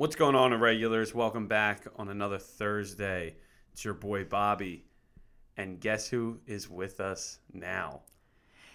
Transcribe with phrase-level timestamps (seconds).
[0.00, 1.14] What's going on, irregulars?
[1.14, 3.36] Welcome back on another Thursday.
[3.70, 4.86] It's your boy Bobby.
[5.58, 8.00] And guess who is with us now?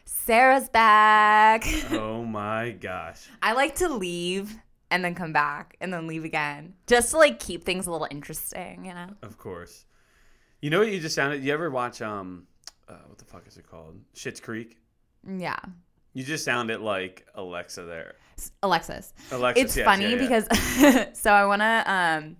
[0.04, 1.66] Sarah's back.
[1.92, 3.28] Oh my gosh.
[3.42, 4.56] I like to leave
[4.92, 8.08] and then come back and then leave again just to like keep things a little
[8.12, 9.10] interesting, you know?
[9.24, 9.86] Of course.
[10.62, 11.44] You know what you just sounded?
[11.44, 12.46] You ever watch, um,
[12.88, 14.00] uh, what the fuck is it called?
[14.14, 14.78] Schitt's Creek?
[15.28, 15.58] Yeah.
[16.16, 18.16] You just sounded like Alexa there.
[18.64, 19.14] Alexis.
[19.32, 20.18] Alexis, it's yes, funny yeah, yeah.
[20.98, 22.36] because so I want to um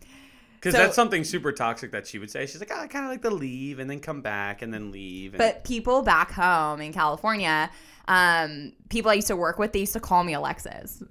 [0.56, 2.46] Because So- that's something super toxic that she would say.
[2.48, 4.92] She's like, oh, I kind of like to leave and then come back and then
[4.92, 5.34] leave.
[5.34, 7.70] And, but people back home in California,
[8.08, 11.04] um people I used to work with, they used to call me Alexis.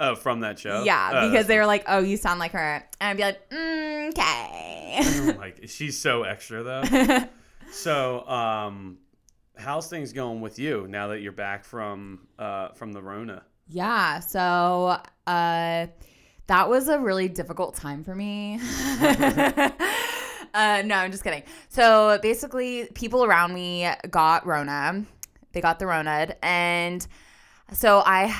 [0.00, 0.82] oh, from that show?
[0.84, 3.48] Yeah, Oh, because they were like, "Oh, you sound like her." And I'd be like,
[3.50, 6.82] mm, "Okay." Oh my- she's so extra though.
[7.72, 8.98] so, um,
[9.56, 13.42] how's things going with you now that you're back from uh from the Rona?
[13.68, 15.86] Yeah, so uh
[16.46, 18.58] that was a really difficult time for me.
[20.54, 21.42] uh no, I'm just kidding.
[21.68, 25.04] So basically people around me got Rona.
[25.52, 27.06] They got the Rona and
[27.72, 28.34] so I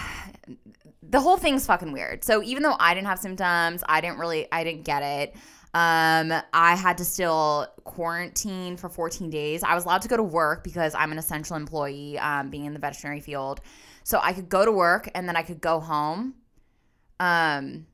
[1.02, 2.24] the whole thing's fucking weird.
[2.24, 5.36] So even though I didn't have symptoms, I didn't really I didn't get it.
[5.74, 9.62] Um, I had to still quarantine for 14 days.
[9.62, 12.74] I was allowed to go to work because I'm an essential employee, um, being in
[12.74, 13.60] the veterinary field.
[14.04, 16.34] So I could go to work and then I could go home.
[17.20, 17.86] Um,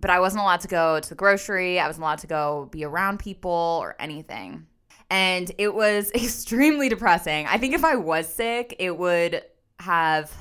[0.00, 1.78] but I wasn't allowed to go to the grocery.
[1.78, 4.66] I wasn't allowed to go be around people or anything.
[5.10, 7.46] And it was extremely depressing.
[7.46, 9.42] I think if I was sick, it would
[9.80, 10.32] have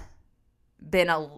[0.89, 1.30] been a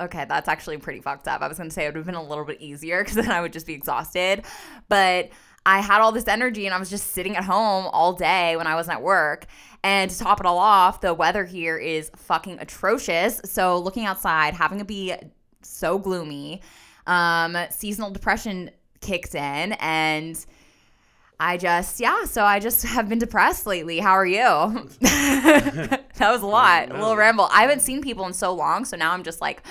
[0.00, 1.42] okay, that's actually pretty fucked up.
[1.42, 3.40] I was gonna say it would have been a little bit easier because then I
[3.40, 4.44] would just be exhausted.
[4.88, 5.30] But
[5.66, 8.66] I had all this energy and I was just sitting at home all day when
[8.66, 9.46] I wasn't at work.
[9.82, 13.40] And to top it all off, the weather here is fucking atrocious.
[13.44, 15.14] So looking outside, having it be
[15.62, 16.62] so gloomy,
[17.06, 20.44] um, seasonal depression kicked in and
[21.40, 23.98] I just, yeah, so I just have been depressed lately.
[23.98, 24.36] How are you?
[25.00, 27.48] that was a lot, a little ramble.
[27.50, 29.62] I haven't seen people in so long, so now I'm just like,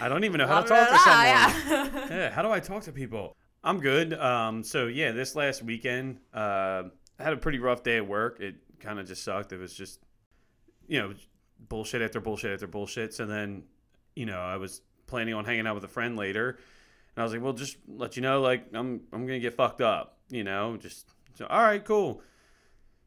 [0.00, 1.26] I don't even know how to talk to someone.
[1.26, 2.08] yeah.
[2.10, 3.34] yeah, how do I talk to people?
[3.64, 4.12] I'm good.
[4.12, 6.82] Um, so yeah, this last weekend, uh,
[7.18, 8.40] I had a pretty rough day at work.
[8.40, 9.52] It kind of just sucked.
[9.52, 10.00] It was just,
[10.86, 11.14] you know,
[11.70, 13.14] bullshit after bullshit after bullshit.
[13.14, 13.62] So then,
[14.14, 16.50] you know, I was planning on hanging out with a friend later,
[17.16, 19.80] and I was like, well, just let you know, like, I'm I'm gonna get fucked
[19.80, 20.18] up.
[20.28, 22.22] You know, just so, all right, cool.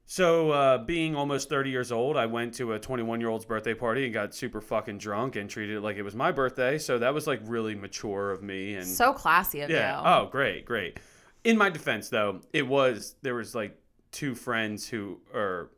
[0.10, 3.74] So, uh, being almost 30 years old, I went to a 21 year old's birthday
[3.74, 6.78] party and got super fucking drunk and treated it like it was my birthday.
[6.78, 8.76] So that was like really mature of me.
[8.76, 10.00] And so classy of yeah.
[10.00, 10.08] you.
[10.08, 11.00] Oh, great, great.
[11.44, 13.78] In my defense, though, it was there was like
[14.12, 15.72] two friends who, or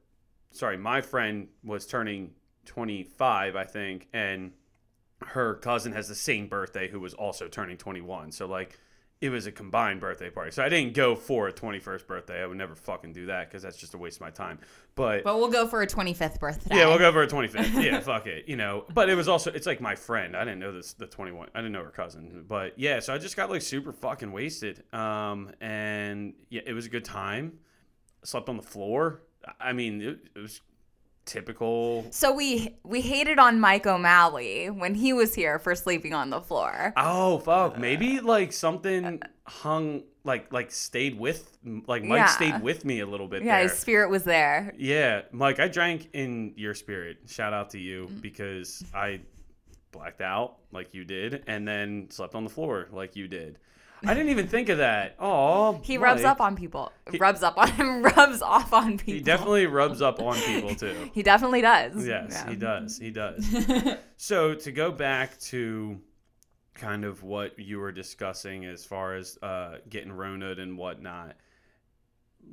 [0.51, 2.31] sorry, my friend was turning
[2.65, 4.51] 25, I think, and
[5.25, 8.31] her cousin has the same birthday who was also turning 21.
[8.31, 8.79] So like.
[9.21, 10.51] It was a combined birthday party.
[10.51, 12.41] So I didn't go for a 21st birthday.
[12.41, 14.59] I would never fucking do that because that's just a waste of my time.
[14.95, 16.77] But But we'll go for a 25th birthday.
[16.77, 17.83] yeah, we'll go for a 25th.
[17.83, 18.47] Yeah, fuck it.
[18.47, 20.37] You know, but it was also, it's like my friend.
[20.37, 21.49] I didn't know this, the 21.
[21.53, 22.45] I didn't know her cousin.
[22.47, 24.83] But yeah, so I just got like super fucking wasted.
[24.93, 27.59] Um, and yeah, it was a good time.
[28.23, 29.23] Slept on the floor.
[29.59, 30.61] I mean, it, it was
[31.29, 32.05] typical.
[32.11, 36.41] So we we hated on Mike O'Malley when he was here for sleeping on the
[36.41, 36.93] floor.
[36.97, 37.77] Oh, fuck.
[37.77, 41.57] Maybe like something hung, like, like stayed with,
[41.87, 42.25] like Mike Yeah.
[42.27, 43.69] stayed with me a little bit Yeah, there.
[43.69, 44.73] his spirit was there.
[44.77, 47.17] Yeah, Mike, I drank in your spirit.
[47.27, 49.21] Shout out to you because I
[49.91, 53.57] blacked out like you did and then slept on the floor like you did.
[54.05, 55.15] I didn't even think of that.
[55.19, 56.91] Oh, He rubs up on people.
[57.11, 58.01] He, rubs up on him.
[58.15, 59.13] Rubs off on people.
[59.13, 61.09] He definitely rubs up on people too.
[61.13, 62.07] He definitely does.
[62.07, 62.49] Yes, Yeah.
[62.49, 62.97] he does.
[62.97, 63.45] He does.
[64.17, 65.99] so to go back to
[66.75, 71.35] kind of what you were discussing as far as uh, getting Rona'd and whatnot,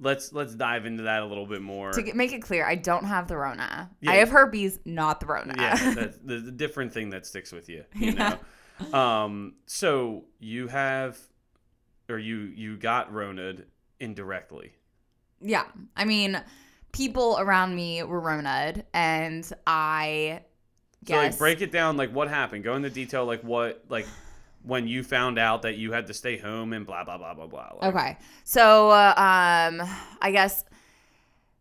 [0.01, 1.93] let's let's dive into that a little bit more.
[1.93, 3.91] To make it clear, I don't have the Rona.
[4.01, 4.11] Yeah.
[4.11, 5.55] I have herpes, not the Rona.
[5.57, 7.84] yeah, that's the, the different thing that sticks with you.
[7.95, 8.37] You Yeah.
[8.91, 8.99] know.
[8.99, 9.55] Um.
[9.67, 11.19] So you have,
[12.09, 13.65] or you you got Rona'd
[14.01, 14.73] indirectly.
[15.41, 15.65] Yeah.
[15.97, 16.41] I mean,
[16.93, 20.41] people around me were Rona'd, and I
[21.07, 21.33] So guess.
[21.33, 21.97] like break it down.
[21.97, 22.65] Like what happened?
[22.65, 23.25] Go into detail.
[23.25, 24.07] Like what like
[24.63, 27.47] when you found out that you had to stay home and blah blah blah blah
[27.47, 27.71] blah.
[27.81, 28.19] Like, Okay.
[28.45, 29.89] So, uh, um,
[30.21, 30.65] I guess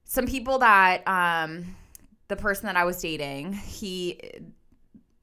[0.05, 1.75] some people that, um,
[2.27, 4.19] the person that I was dating, he,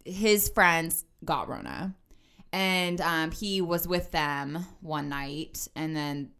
[0.04, 1.94] his friends got Rona.
[2.52, 5.66] And um, he was with them one night.
[5.74, 6.30] And then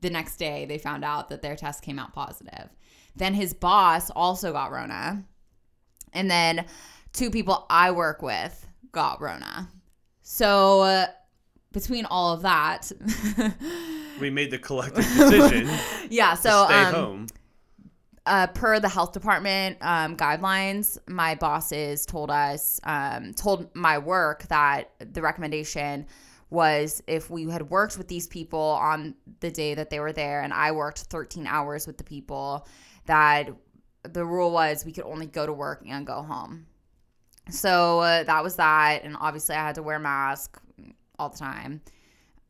[0.00, 2.68] the next day, they found out that their test came out positive.
[3.16, 5.24] Then his boss also got Rona.
[6.12, 6.66] And then
[7.12, 9.68] two people I work with got Rona.
[10.22, 11.06] So uh,
[11.72, 12.90] between all of that,
[14.20, 15.68] we made the collective decision
[16.10, 16.34] yeah.
[16.34, 17.26] So to stay um, home.
[18.26, 24.42] Uh, per the health department um, guidelines, my bosses told us, um, told my work
[24.48, 26.06] that the recommendation
[26.50, 30.42] was if we had worked with these people on the day that they were there,
[30.42, 32.66] and I worked 13 hours with the people,
[33.06, 33.48] that
[34.02, 36.66] the rule was we could only go to work and go home.
[37.50, 40.60] So uh, that was that, and obviously I had to wear a mask
[41.18, 41.80] all the time.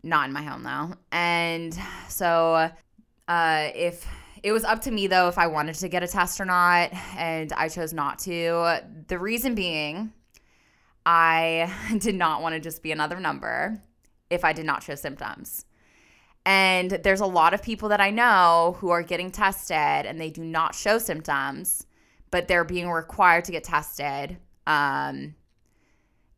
[0.02, 1.76] Not in my home though, and
[2.08, 2.70] so
[3.28, 4.06] uh, if
[4.46, 6.92] it was up to me though if I wanted to get a test or not,
[7.16, 8.78] and I chose not to.
[9.08, 10.12] The reason being,
[11.04, 13.82] I did not want to just be another number
[14.30, 15.64] if I did not show symptoms.
[16.44, 20.30] And there's a lot of people that I know who are getting tested and they
[20.30, 21.84] do not show symptoms,
[22.30, 24.36] but they're being required to get tested.
[24.64, 25.34] Um,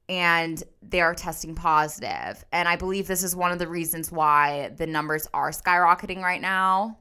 [0.08, 2.42] and they are testing positive.
[2.52, 6.40] And I believe this is one of the reasons why the numbers are skyrocketing right
[6.40, 6.96] now.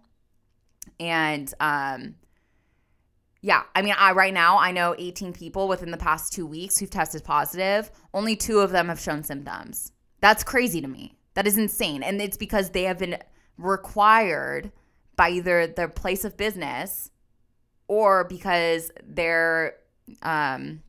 [0.99, 2.15] And um,
[3.41, 6.77] yeah, I mean, I right now I know 18 people within the past two weeks
[6.77, 7.91] who've tested positive.
[8.13, 9.91] Only two of them have shown symptoms.
[10.21, 11.17] That's crazy to me.
[11.35, 12.03] That is insane.
[12.03, 13.17] And it's because they have been
[13.57, 14.71] required
[15.15, 17.11] by either their place of business
[17.87, 19.75] or because their
[20.21, 20.81] um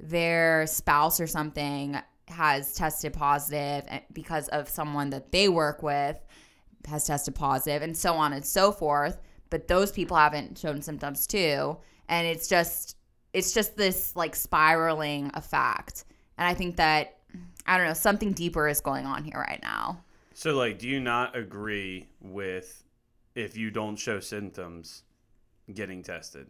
[0.00, 1.98] their spouse or something
[2.28, 6.18] has tested positive eh, because of someone that they work with
[6.88, 9.18] has tested positive and so on and so forth
[9.50, 11.76] but those people haven't shown symptoms too
[12.08, 12.96] and it's just
[13.32, 16.04] it's just this like spiraling effect
[16.36, 17.18] and i think that
[17.66, 20.02] i don't know something deeper is going on here right now
[20.34, 22.84] So, like, do you not agree with
[23.34, 25.02] if you don't show symptoms
[25.74, 26.46] getting tested?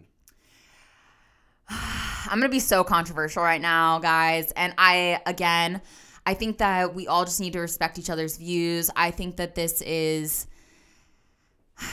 [1.71, 4.53] I'm going to be so controversial right now, guys.
[4.53, 5.81] And I, again,
[6.29, 8.91] I think that we all just need to respect each other's views.
[8.95, 10.47] I think that this is.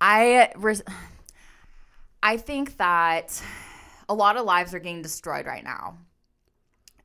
[0.00, 0.52] I.
[2.22, 3.42] I think that
[4.08, 5.98] a lot of lives are getting destroyed right now.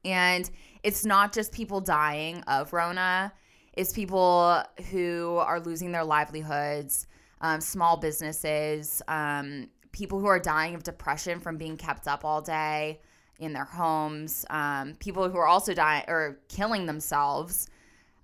[0.05, 0.47] And
[0.83, 3.33] it's not just people dying of Rona,
[3.73, 4.61] it's people
[4.91, 7.07] who are losing their livelihoods,
[7.41, 12.43] um, small businesses, um, people who are dying of depression from being kept up all
[12.43, 12.99] day
[13.39, 17.69] in their homes, um, people who are also dying or killing themselves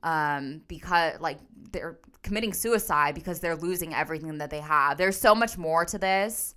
[0.02, 1.40] um, because, like,
[1.72, 4.98] they're committing suicide because they're losing everything that they have.
[4.98, 6.56] There's so much more to this.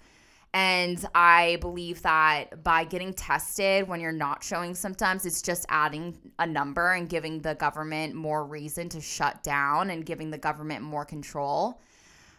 [0.55, 6.17] And I believe that by getting tested when you're not showing symptoms, it's just adding
[6.39, 10.83] a number and giving the government more reason to shut down and giving the government
[10.83, 11.83] more control.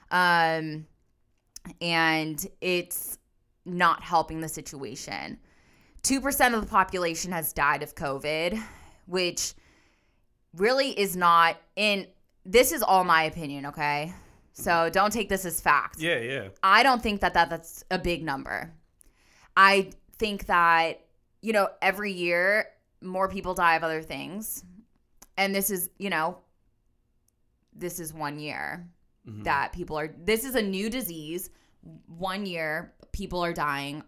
[0.09, 0.87] Um,
[1.79, 3.19] and it's
[3.65, 5.37] not helping the situation.
[6.07, 8.61] 2% of the population has died of COVID,
[9.07, 9.53] which
[10.55, 12.07] really is not in
[12.45, 14.13] this is all my opinion, okay?
[14.53, 15.99] So don't take this as fact.
[15.99, 16.47] Yeah, yeah.
[16.63, 18.73] I don't think that, that that's a big number.
[19.57, 21.01] I think that,
[21.41, 22.67] you know, every year
[23.01, 24.63] more people die of other things.
[25.35, 26.37] And this is, you know,
[27.73, 28.87] this is one year
[29.27, 29.43] Mhm.
[29.43, 31.49] that people are, this is a new disease.
[32.07, 34.03] One year, people are dying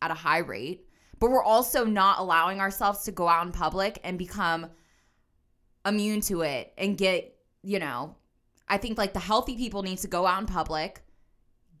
[0.00, 0.86] at a high rate.
[1.20, 4.66] But we're also not allowing ourselves to go out in public and become
[5.86, 8.16] immune to it and get, you know,
[8.68, 11.02] I think like the healthy people need to go out in public,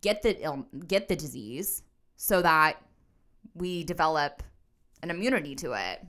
[0.02, 1.82] get the ill, get the disease
[2.16, 2.82] so that
[3.54, 4.42] we develop
[5.02, 6.04] an immunity to it.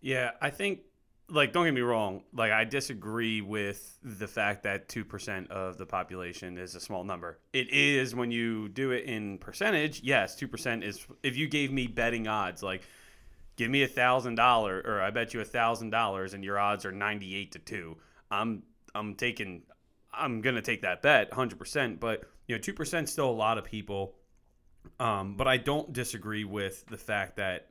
[0.00, 0.80] Yeah, I think
[1.28, 5.86] like don't get me wrong, like I disagree with the fact that 2% of the
[5.86, 7.38] population is a small number.
[7.52, 10.02] It is when you do it in percentage.
[10.02, 12.82] Yes, 2% is if you gave me betting odds like
[13.56, 16.84] give me a thousand dollar or I bet you a thousand dollars and your odds
[16.84, 17.96] are 98 to 2.
[18.30, 18.62] I'm
[18.94, 19.62] I'm taking
[20.12, 24.14] I'm to take that bet 100%, but you know, 2% still a lot of people.
[25.00, 27.70] Um, but I don't disagree with the fact that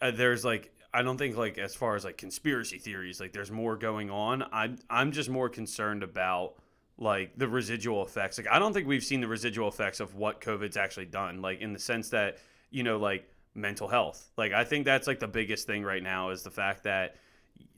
[0.00, 3.50] uh, there's like I don't think like as far as like conspiracy theories like there's
[3.50, 4.44] more going on.
[4.52, 6.54] I'm I'm just more concerned about
[6.96, 8.38] like the residual effects.
[8.38, 11.42] Like I don't think we've seen the residual effects of what COVID's actually done.
[11.42, 12.38] Like in the sense that
[12.70, 14.30] you know like mental health.
[14.36, 17.16] Like I think that's like the biggest thing right now is the fact that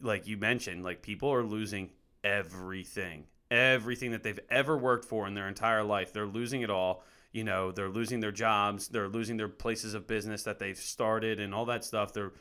[0.01, 1.91] like you mentioned like people are losing
[2.23, 3.25] everything.
[3.51, 6.13] Everything that they've ever worked for in their entire life.
[6.13, 7.03] They're losing it all
[7.33, 11.39] you know they're losing their jobs they're losing their places of business that they've started
[11.39, 12.33] and all that stuff they're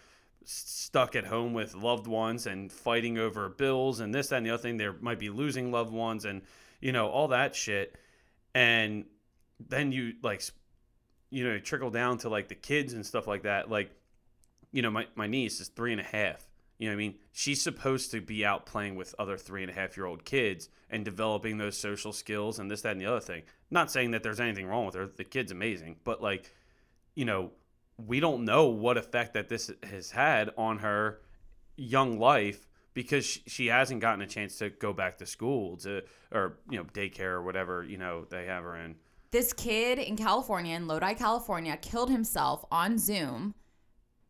[0.46, 4.50] stuck at home with loved ones and fighting over bills and this that and the
[4.50, 6.42] other thing they might be losing loved ones and
[6.82, 7.96] you know all that shit
[8.56, 9.06] and
[9.60, 10.42] then you like
[11.30, 13.92] you know trickle down to like the kids and stuff like that like
[14.72, 17.16] you know my, my niece is three and a half You know I mean?
[17.34, 20.70] She's supposed to be out playing with other three and a half year old kids
[20.90, 23.44] and developing those social skills and this, that, and the other thing.
[23.70, 25.06] Not saying that there's anything wrong with her.
[25.06, 25.98] The kid's amazing.
[26.06, 26.50] But, like,
[27.16, 27.52] you know,
[28.08, 31.22] we don't know what effect that this has had on her
[31.76, 36.02] young life because she hasn't gotten a chance to go back to school to
[36.32, 38.96] or you know daycare or whatever you know they have her in.
[39.32, 43.54] This kid in california in lodi california killed himself on zoom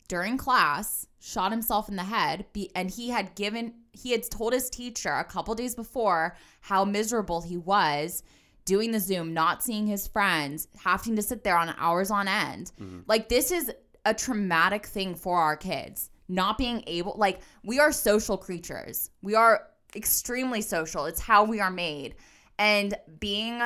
[0.08, 4.68] during class shot himself in the head and he had given he had told his
[4.68, 8.22] teacher a couple days before how miserable he was
[8.64, 12.72] doing the zoom not seeing his friends having to sit there on hours on end.
[12.80, 13.00] Mm-hmm.
[13.06, 13.72] like this is
[14.04, 19.10] a traumatic thing for our kids not being able like we are social creatures.
[19.20, 21.04] We are extremely social.
[21.06, 22.14] It's how we are made.
[22.58, 23.60] And being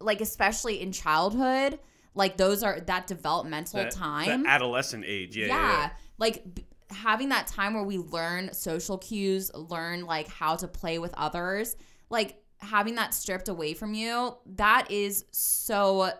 [0.00, 1.78] like especially in childhood
[2.14, 5.36] like those are that developmental that, time adolescent age.
[5.36, 5.90] Yeah, yeah, yeah.
[6.18, 10.98] like b- having that time where we learn social cues learn like how to play
[10.98, 11.76] with others
[12.08, 16.10] like having that stripped away from you that is so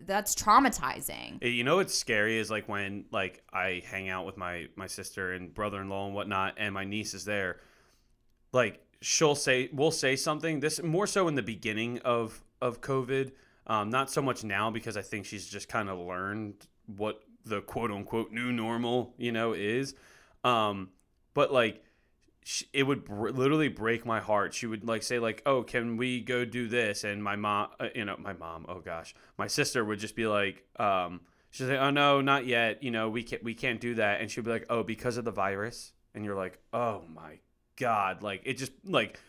[0.00, 1.42] that's traumatizing.
[1.42, 5.32] You know what's scary is like when like I hang out with my my sister
[5.32, 7.60] and brother-in-law and whatnot, and my niece is there.
[8.52, 10.60] Like she'll say, we'll say something.
[10.60, 13.32] This more so in the beginning of of COVID,
[13.66, 17.60] um, not so much now because I think she's just kind of learned what the
[17.62, 19.94] quote unquote new normal, you know, is.
[20.44, 20.90] Um,
[21.34, 21.82] but like
[22.48, 24.54] she, it would br- literally break my heart.
[24.54, 27.88] She would like say like, "Oh, can we go do this?" And my mom, uh,
[27.94, 31.76] you know, my mom, oh gosh, my sister would just be like, um, she'd say,
[31.76, 32.82] "Oh no, not yet.
[32.82, 35.26] You know, we can't we can't do that." And she'd be like, "Oh, because of
[35.26, 37.38] the virus." And you're like, "Oh my
[37.76, 39.20] god!" Like it just like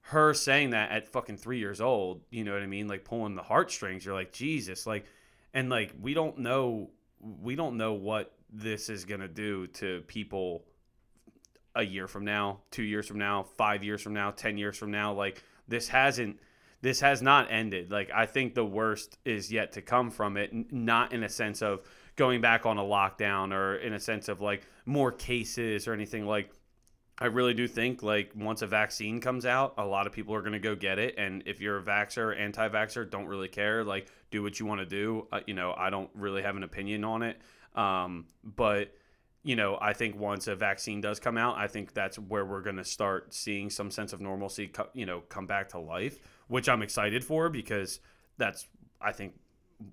[0.00, 2.22] her saying that at fucking three years old.
[2.30, 2.88] You know what I mean?
[2.88, 4.04] Like pulling the heartstrings.
[4.04, 5.06] You're like, Jesus, like,
[5.52, 6.90] and like we don't know,
[7.20, 10.64] we don't know what this is gonna do to people
[11.74, 14.90] a year from now, two years from now, five years from now, ten years from
[14.90, 15.12] now.
[15.12, 16.38] Like this hasn't
[16.82, 17.90] this has not ended.
[17.90, 20.72] Like I think the worst is yet to come from it.
[20.72, 21.80] not in a sense of
[22.16, 26.26] going back on a lockdown or in a sense of like more cases or anything
[26.26, 26.50] like.
[27.16, 30.40] I really do think like once a vaccine comes out, a lot of people are
[30.40, 31.14] going to go get it.
[31.16, 33.84] And if you're a vaxer, anti-vaxer, don't really care.
[33.84, 35.28] Like do what you want to do.
[35.30, 37.40] Uh, you know, I don't really have an opinion on it.
[37.76, 38.92] Um, but
[39.44, 42.62] you know, I think once a vaccine does come out, I think that's where we're
[42.62, 46.66] going to start seeing some sense of normalcy, you know, come back to life, which
[46.66, 48.00] I'm excited for because
[48.38, 48.66] that's,
[49.02, 49.34] I think,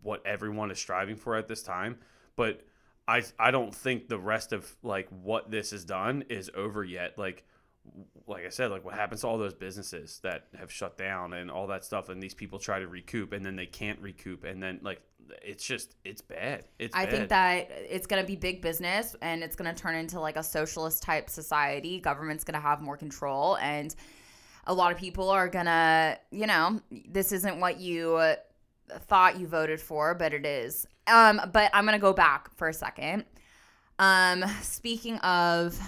[0.03, 1.97] what everyone is striving for at this time.
[2.37, 2.61] But
[3.09, 7.17] I, I don't think the rest of like what this has done is over yet.
[7.17, 7.43] Like,
[8.27, 11.49] like I said, like what happens to all those businesses that have shut down and
[11.51, 14.61] all that stuff, and these people try to recoup and then they can't recoup, and
[14.61, 15.01] then like
[15.41, 16.65] it's just it's bad.
[16.79, 17.11] It's I bad.
[17.11, 20.35] think that it's going to be big business and it's going to turn into like
[20.35, 21.99] a socialist type society.
[21.99, 23.95] Government's going to have more control and
[24.65, 28.35] a lot of people are going to, you know, this isn't what you
[29.07, 30.85] thought you voted for, but it is.
[31.07, 33.25] Um but I'm going to go back for a second.
[33.99, 35.79] Um speaking of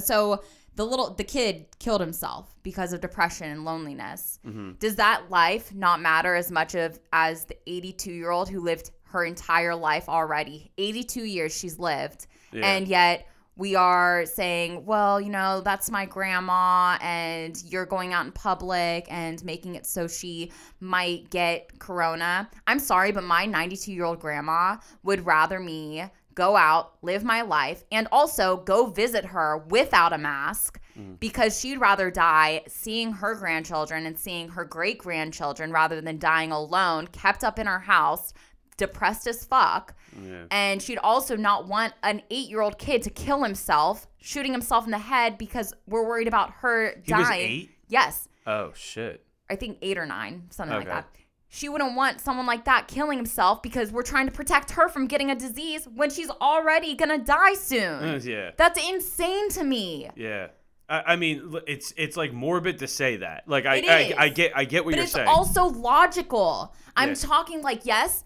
[0.00, 0.42] so
[0.76, 4.38] the little the kid killed himself because of depression and loneliness.
[4.46, 4.72] Mm-hmm.
[4.78, 8.90] Does that life not matter as much of as the 82 year old who lived
[9.04, 10.72] her entire life already?
[10.78, 12.66] 82 years she's lived, yeah.
[12.66, 13.26] and yet
[13.56, 19.06] we are saying, well, you know, that's my grandma, and you're going out in public
[19.10, 20.50] and making it so she
[20.80, 22.48] might get corona.
[22.66, 27.42] I'm sorry, but my 92 year old grandma would rather me go out, live my
[27.42, 31.18] life, and also go visit her without a mask mm.
[31.20, 36.52] because she'd rather die seeing her grandchildren and seeing her great grandchildren rather than dying
[36.52, 38.32] alone, kept up in her house,
[38.76, 39.94] depressed as fuck.
[40.22, 40.44] Yeah.
[40.50, 44.84] And she'd also not want an eight year old kid to kill himself, shooting himself
[44.84, 47.68] in the head because we're worried about her he dying.
[47.88, 48.28] Yes.
[48.46, 49.24] Oh, shit.
[49.50, 50.88] I think eight or nine, something okay.
[50.88, 51.21] like that
[51.54, 55.06] she wouldn't want someone like that killing himself because we're trying to protect her from
[55.06, 58.02] getting a disease when she's already gonna die soon.
[58.02, 58.52] Uh, yeah.
[58.56, 60.08] That's insane to me.
[60.16, 60.46] Yeah.
[60.88, 63.46] I, I mean, it's it's like morbid to say that.
[63.46, 65.28] Like I I, I, get I get what but you're it's saying.
[65.28, 66.74] also logical.
[66.96, 67.14] I'm yeah.
[67.16, 68.24] talking like yes,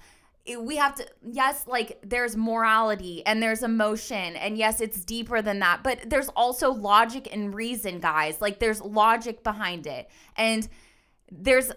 [0.61, 5.59] we have to yes like there's morality and there's emotion and yes it's deeper than
[5.59, 10.68] that but there's also logic and reason guys like there's logic behind it and
[11.33, 11.73] there's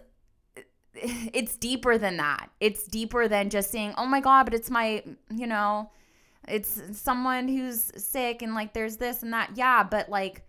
[1.34, 2.50] it's deeper than that.
[2.60, 5.92] It's deeper than just saying, "Oh my god, but it's my, you know,
[6.48, 10.44] it's someone who's sick and like there's this and that." Yeah, but like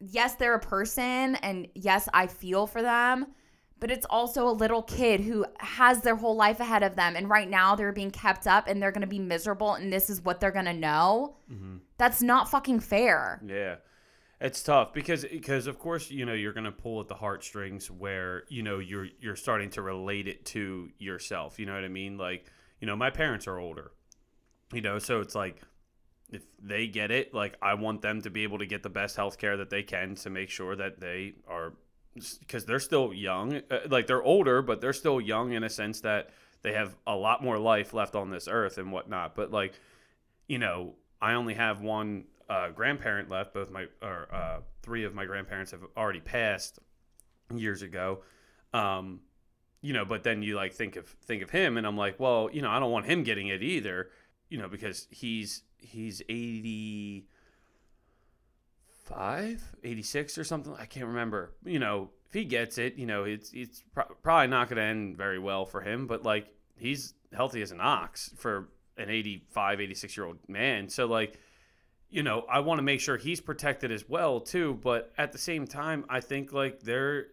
[0.00, 3.26] yes, they're a person and yes, I feel for them,
[3.82, 7.28] but it's also a little kid who has their whole life ahead of them and
[7.28, 10.22] right now they're being kept up and they're going to be miserable and this is
[10.22, 11.78] what they're going to know mm-hmm.
[11.98, 13.76] that's not fucking fair Yeah.
[14.42, 17.88] It's tough because because of course, you know, you're going to pull at the heartstrings
[17.88, 21.88] where, you know, you're you're starting to relate it to yourself, you know what I
[21.88, 22.18] mean?
[22.18, 22.46] Like,
[22.80, 23.92] you know, my parents are older.
[24.72, 25.62] You know, so it's like
[26.32, 29.14] if they get it, like I want them to be able to get the best
[29.14, 31.74] health care that they can to make sure that they are
[32.40, 33.62] because they're still young.
[33.70, 36.30] Uh, like they're older, but they're still young in a sense that
[36.62, 39.36] they have a lot more life left on this earth and whatnot.
[39.36, 39.74] But like,
[40.48, 43.54] you know, I only have one uh, grandparent left.
[43.54, 46.78] Both my or uh, three of my grandparents have already passed
[47.54, 48.20] years ago.
[48.74, 49.20] Um,
[49.80, 52.50] you know, but then you like think of think of him, and I'm like, well,
[52.52, 54.10] you know, I don't want him getting it either.
[54.50, 57.26] You know, because he's he's 80
[59.84, 60.74] 86 or something.
[60.78, 61.52] I can't remember.
[61.64, 64.82] You know, if he gets it, you know, it's it's pro- probably not going to
[64.82, 69.80] end very well for him, but like he's healthy as an ox for an 85,
[69.80, 70.88] 86 year old man.
[70.88, 71.38] So like,
[72.12, 75.38] you know, I want to make sure he's protected as well too, but at the
[75.38, 77.28] same time, I think like there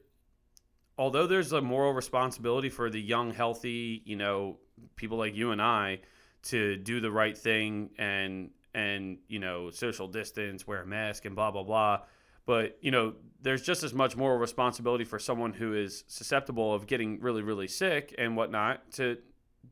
[0.98, 4.57] although there's a moral responsibility for the young healthy, you know,
[4.95, 6.00] people like you and I
[6.43, 11.36] to do the right thing and and you know social distance wear a mask and
[11.36, 12.00] blah blah blah
[12.45, 16.86] but you know there's just as much moral responsibility for someone who is susceptible of
[16.88, 19.17] getting really really sick and whatnot to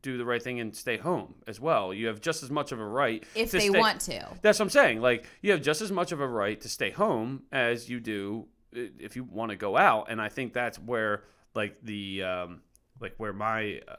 [0.00, 2.80] do the right thing and stay home as well you have just as much of
[2.80, 5.80] a right if they stay- want to that's what i'm saying like you have just
[5.82, 9.56] as much of a right to stay home as you do if you want to
[9.56, 12.60] go out and i think that's where like the um
[13.00, 13.96] like where my uh,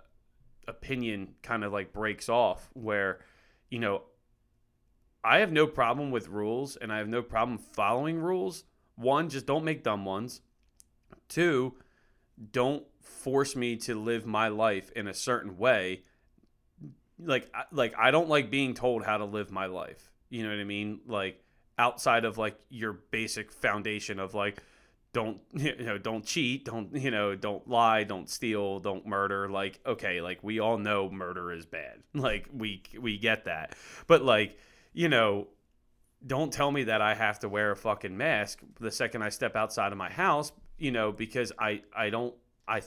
[0.68, 3.20] opinion kind of like breaks off where
[3.70, 4.04] you know
[5.24, 8.64] I have no problem with rules and I have no problem following rules.
[8.96, 10.42] One, just don't make dumb ones.
[11.28, 11.76] Two,
[12.52, 16.04] don't force me to live my life in a certain way.
[17.18, 20.12] Like like I don't like being told how to live my life.
[20.30, 21.02] You know what I mean?
[21.08, 21.44] Like
[21.78, 24.62] outside of like your basic foundation of like
[25.14, 29.80] don't you know don't cheat don't you know don't lie don't steal don't murder like
[29.86, 33.76] okay like we all know murder is bad like we we get that
[34.08, 34.58] but like
[34.94, 35.48] you know
[36.26, 39.56] don't tell me that i have to wear a fucking mask the second i step
[39.56, 42.36] outside of my house you know because i i don't
[42.70, 42.82] i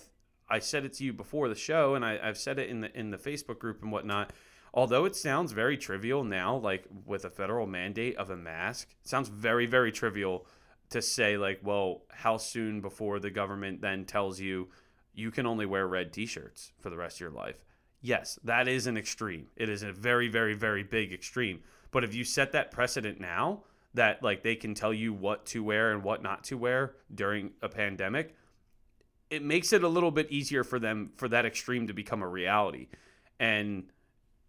[0.48, 2.98] i said it to you before the show and I, i've said it in the
[2.98, 4.32] in the facebook group and whatnot.
[4.74, 9.28] Although it sounds very trivial now like with a federal mandate of a mask sounds
[9.28, 10.46] very very trivial
[10.88, 14.68] to say like well how soon before the government then tells you
[15.12, 17.66] you can only wear red t-shirts for the rest of your life.
[18.00, 19.48] Yes that is an extreme.
[19.56, 21.60] It is a very very very big extreme.
[21.90, 25.62] But if you set that precedent now that like they can tell you what to
[25.62, 28.34] wear and what not to wear during a pandemic
[29.32, 32.28] it makes it a little bit easier for them for that extreme to become a
[32.28, 32.88] reality.
[33.40, 33.84] And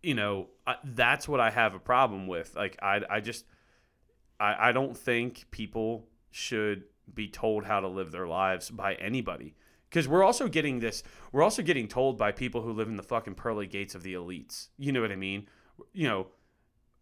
[0.04, 2.56] you know I, that's what i have a problem with.
[2.56, 3.46] Like i, I just
[4.40, 9.56] I, I don't think people should be told how to live their lives by anybody.
[9.90, 13.04] Because we're also getting this we're also getting told by people who live in the
[13.04, 14.68] fucking pearly gates of the elites.
[14.78, 15.48] You know what i mean?
[15.94, 16.28] You know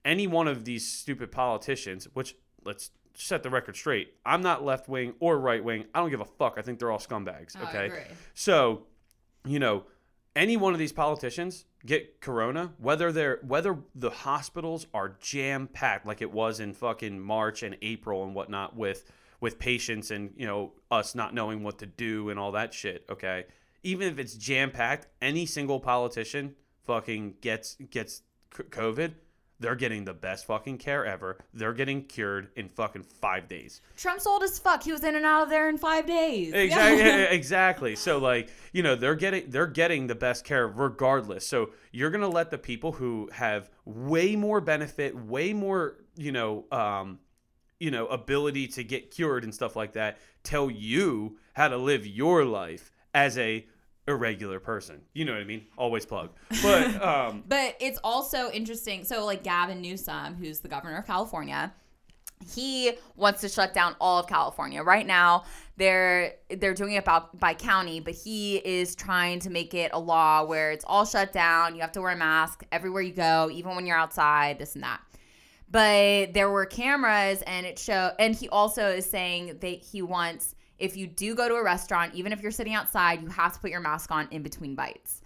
[0.05, 4.87] any one of these stupid politicians which let's set the record straight i'm not left
[4.89, 7.69] wing or right wing i don't give a fuck i think they're all scumbags I
[7.69, 7.99] okay agree.
[8.33, 8.83] so,
[9.45, 9.83] you know,
[10.35, 16.05] any one of these politicians get corona, whether they're whether the hospitals are jam packed
[16.05, 20.45] like it was in fucking March and April and whatnot with with patients and you
[20.45, 23.03] know us not knowing what to do and all that shit.
[23.09, 23.43] Okay,
[23.83, 28.21] even if it's jam packed, any single politician fucking gets gets
[28.55, 29.15] c- COVID.
[29.61, 31.37] They're getting the best fucking care ever.
[31.53, 33.81] They're getting cured in fucking five days.
[33.95, 34.83] Trump's old as fuck.
[34.83, 36.51] He was in and out of there in five days.
[36.51, 37.03] Exactly.
[37.03, 37.17] Yeah.
[37.29, 37.95] exactly.
[37.95, 41.47] So like, you know, they're getting they're getting the best care regardless.
[41.47, 46.65] So you're gonna let the people who have way more benefit, way more, you know,
[46.71, 47.19] um,
[47.79, 52.07] you know, ability to get cured and stuff like that, tell you how to live
[52.07, 53.67] your life as a
[54.07, 55.01] irregular person.
[55.13, 55.65] You know what I mean?
[55.77, 56.29] Always plug.
[56.61, 59.03] But um But it's also interesting.
[59.03, 61.73] So, like Gavin Newsom, who's the governor of California,
[62.53, 64.81] he wants to shut down all of California.
[64.83, 65.43] Right now,
[65.77, 69.99] they're they're doing it by, by county, but he is trying to make it a
[69.99, 71.75] law where it's all shut down.
[71.75, 74.83] You have to wear a mask everywhere you go, even when you're outside, this and
[74.83, 75.01] that.
[75.69, 78.11] But there were cameras, and it show.
[78.19, 82.15] And he also is saying that he wants, if you do go to a restaurant,
[82.15, 85.21] even if you're sitting outside, you have to put your mask on in between bites.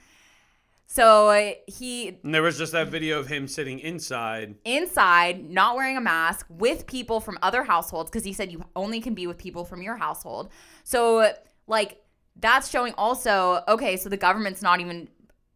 [0.88, 4.56] So he and there was just that video of him sitting inside.
[4.64, 9.02] inside, not wearing a mask, with people from other households, because he said you only
[9.02, 10.52] can be with people from your household.
[10.84, 11.34] So,
[11.68, 12.04] like,
[12.36, 15.10] that's showing also okay, so the government's not even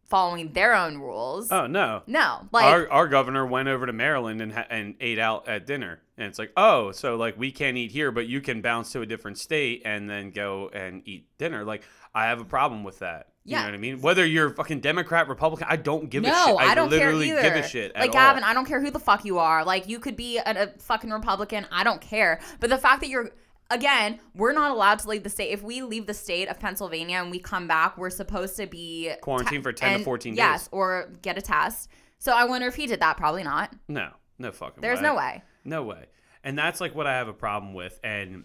[0.04, 1.52] following their own rules.
[1.52, 2.02] Oh no.
[2.06, 5.66] no, like our, our governor went over to Maryland and ha- and ate out at
[5.66, 8.92] dinner, and it's like, oh, so like we can't eat here, but you can bounce
[8.92, 11.64] to a different state and then go and eat dinner.
[11.64, 11.82] Like
[12.14, 13.28] I have a problem with that.
[13.44, 13.60] You Yeah.
[13.62, 14.00] know what I mean?
[14.02, 16.56] Whether you're fucking Democrat, Republican, I don't give a no, shit.
[16.58, 17.42] I, don't care literally either.
[17.42, 17.94] give a shit.
[17.96, 18.50] like Gavin, all.
[18.50, 19.64] I don't care who the fuck you are.
[19.64, 21.66] Like you could be a, a fucking Republican.
[21.72, 22.38] I don't care.
[22.60, 23.30] But the fact that you're
[23.70, 25.50] again, we're not allowed to leave the state.
[25.52, 29.12] If we leave the state of Pennsylvania and we come back, we're supposed to be
[29.22, 30.68] Quarantine for 10 to and- 14 Yes, days.
[30.72, 31.88] or get a test.
[32.18, 33.16] So I wonder if he did that.
[33.16, 33.74] Probably not.
[33.88, 34.82] No, no fucking.
[34.82, 35.02] There's way.
[35.04, 35.42] no way.
[35.64, 36.06] No way.
[36.42, 37.98] And that's like what I have a problem with.
[38.02, 38.44] And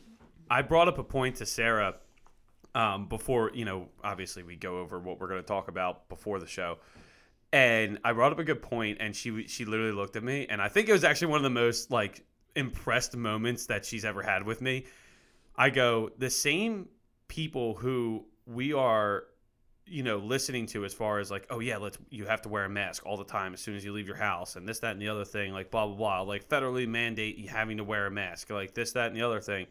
[0.50, 1.96] I brought up a point to Sarah
[2.76, 6.40] um, before, you know, obviously we go over what we're going to talk about before
[6.40, 6.78] the show.
[7.54, 10.62] And I brought up a good point, and she she literally looked at me, and
[10.62, 14.22] I think it was actually one of the most like impressed moments that she's ever
[14.22, 14.88] had with me.
[15.56, 16.90] I go, the same
[17.30, 19.24] people who we are,
[19.88, 22.66] you know, listening to as far as like, oh yeah, let's you have to wear
[22.66, 24.92] a mask all the time as soon as you leave your house, and this, that,
[24.92, 28.08] and the other thing, like blah blah blah, like federally mandate you having to wear
[28.08, 29.68] a mask, like this, that, and the other thing.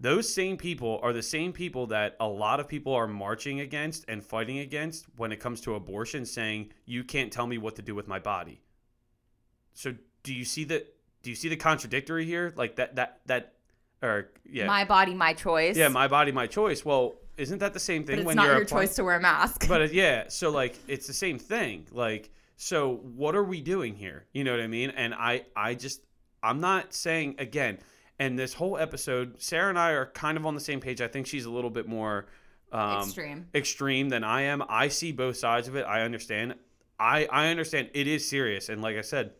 [0.00, 4.04] Those same people are the same people that a lot of people are marching against
[4.08, 7.82] and fighting against when it comes to abortion, saying you can't tell me what to
[7.82, 8.60] do with my body.
[9.72, 10.84] So do you see the
[11.22, 12.52] do you see the contradictory here?
[12.56, 13.54] Like that that that
[14.02, 14.66] or yeah.
[14.66, 15.76] My body, my choice.
[15.76, 16.84] yeah, my body, my choice.
[16.84, 19.16] Well, isn't that the same thing but it's when not you're your choice to wear
[19.16, 19.66] a mask.
[19.68, 21.86] But uh, yeah, so like it's the same thing.
[21.92, 24.26] Like so what are we doing here?
[24.32, 24.90] You know what I mean?
[24.90, 26.00] And I I just
[26.42, 27.78] I'm not saying again,
[28.18, 31.00] and this whole episode, Sarah and I are kind of on the same page.
[31.00, 32.26] I think she's a little bit more
[32.70, 33.46] um, Extreme.
[33.54, 34.62] extreme than I am.
[34.68, 35.84] I see both sides of it.
[35.84, 36.54] I understand.
[36.98, 39.32] I I understand it is serious, and like I said,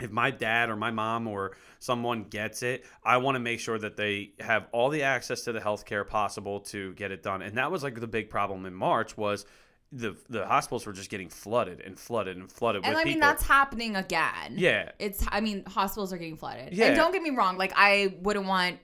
[0.00, 3.78] if my dad or my mom or someone gets it, I want to make sure
[3.78, 7.42] that they have all the access to the healthcare possible to get it done.
[7.42, 9.46] And that was like the big problem in March was
[9.92, 13.28] the the hospitals were just getting flooded and flooded and flooded and I mean people.
[13.28, 14.54] that's happening again.
[14.56, 14.92] yeah.
[14.98, 16.72] It's I mean hospitals are getting flooded.
[16.72, 16.86] Yeah.
[16.86, 18.78] And don't get me wrong, like I wouldn't want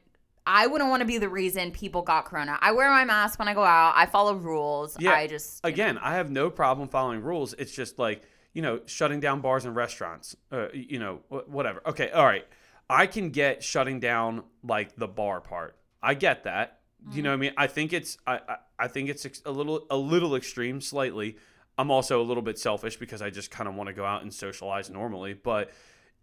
[0.47, 2.59] I wouldn't want to be the reason people got corona.
[2.61, 3.92] I wear my mask when I go out.
[3.97, 4.97] I follow rules.
[4.99, 5.12] Yeah.
[5.12, 5.75] I just you know.
[5.75, 7.55] Again, I have no problem following rules.
[7.59, 8.23] It's just like,
[8.59, 11.81] you know, shutting down bars and restaurants, uh, you know, whatever.
[11.87, 12.44] Okay, all right.
[12.90, 15.77] I can get shutting down like the bar part.
[16.03, 16.81] I get that.
[17.12, 17.53] You know what I mean?
[17.57, 21.37] I think it's I, I I think it's a little a little extreme slightly.
[21.79, 24.23] I'm also a little bit selfish because I just kind of want to go out
[24.23, 25.71] and socialize normally, but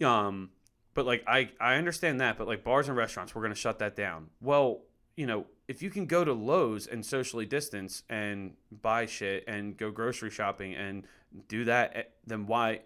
[0.03, 0.49] um
[0.93, 3.79] but like I I understand that, but like bars and restaurants, we're going to shut
[3.79, 4.27] that down.
[4.41, 4.81] Well,
[5.15, 9.77] you know, if you can go to Lowe's and socially distance and buy shit and
[9.77, 11.07] go grocery shopping and
[11.47, 12.81] do that, eh, then why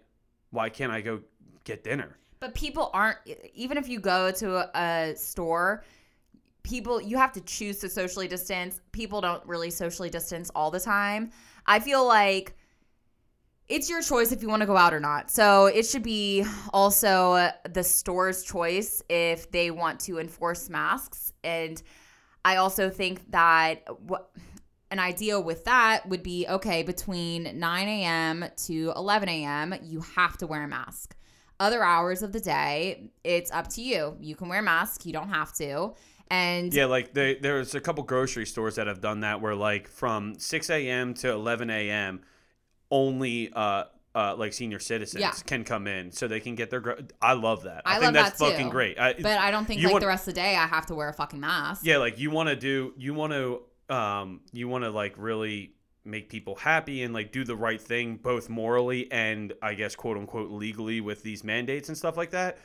[0.50, 1.20] why can't I go
[1.64, 2.16] get dinner?
[2.40, 3.18] But people aren't
[3.54, 5.84] even if you go to a, a store,
[6.62, 8.80] people you have to choose to socially distance.
[8.92, 11.30] People don't really socially distance all the time.
[11.66, 12.56] I feel like
[13.68, 15.30] it's your choice if you want to go out or not.
[15.30, 21.32] So it should be also the store's choice if they want to enforce masks.
[21.44, 21.80] And
[22.44, 24.32] I also think that what
[24.90, 28.44] an idea with that would be okay between 9 a.m.
[28.66, 29.74] to 11 a.m.
[29.82, 31.14] You have to wear a mask.
[31.60, 34.16] Other hours of the day, it's up to you.
[34.20, 35.04] You can wear a mask.
[35.06, 35.92] You don't have to.
[36.28, 39.88] And Yeah, like they, there's a couple grocery stores that have done that where like
[39.88, 41.12] from 6 a.m.
[41.14, 42.20] to 11 a.m.
[42.90, 45.32] only uh uh like senior citizens Yeah.
[45.46, 46.80] can come in so they can get their.
[46.80, 47.82] Gro- I love that.
[47.84, 48.98] I think love that's that fucking great.
[48.98, 50.94] I, but I don't think like want- the rest of the day I have to
[50.94, 51.82] wear a fucking mask.
[51.84, 55.74] yeah, like you want to do you want to um you want to like really
[56.04, 60.16] make people happy and like do the right thing both morally and I guess quote
[60.16, 62.58] unquote legally with these mandates and stuff like that.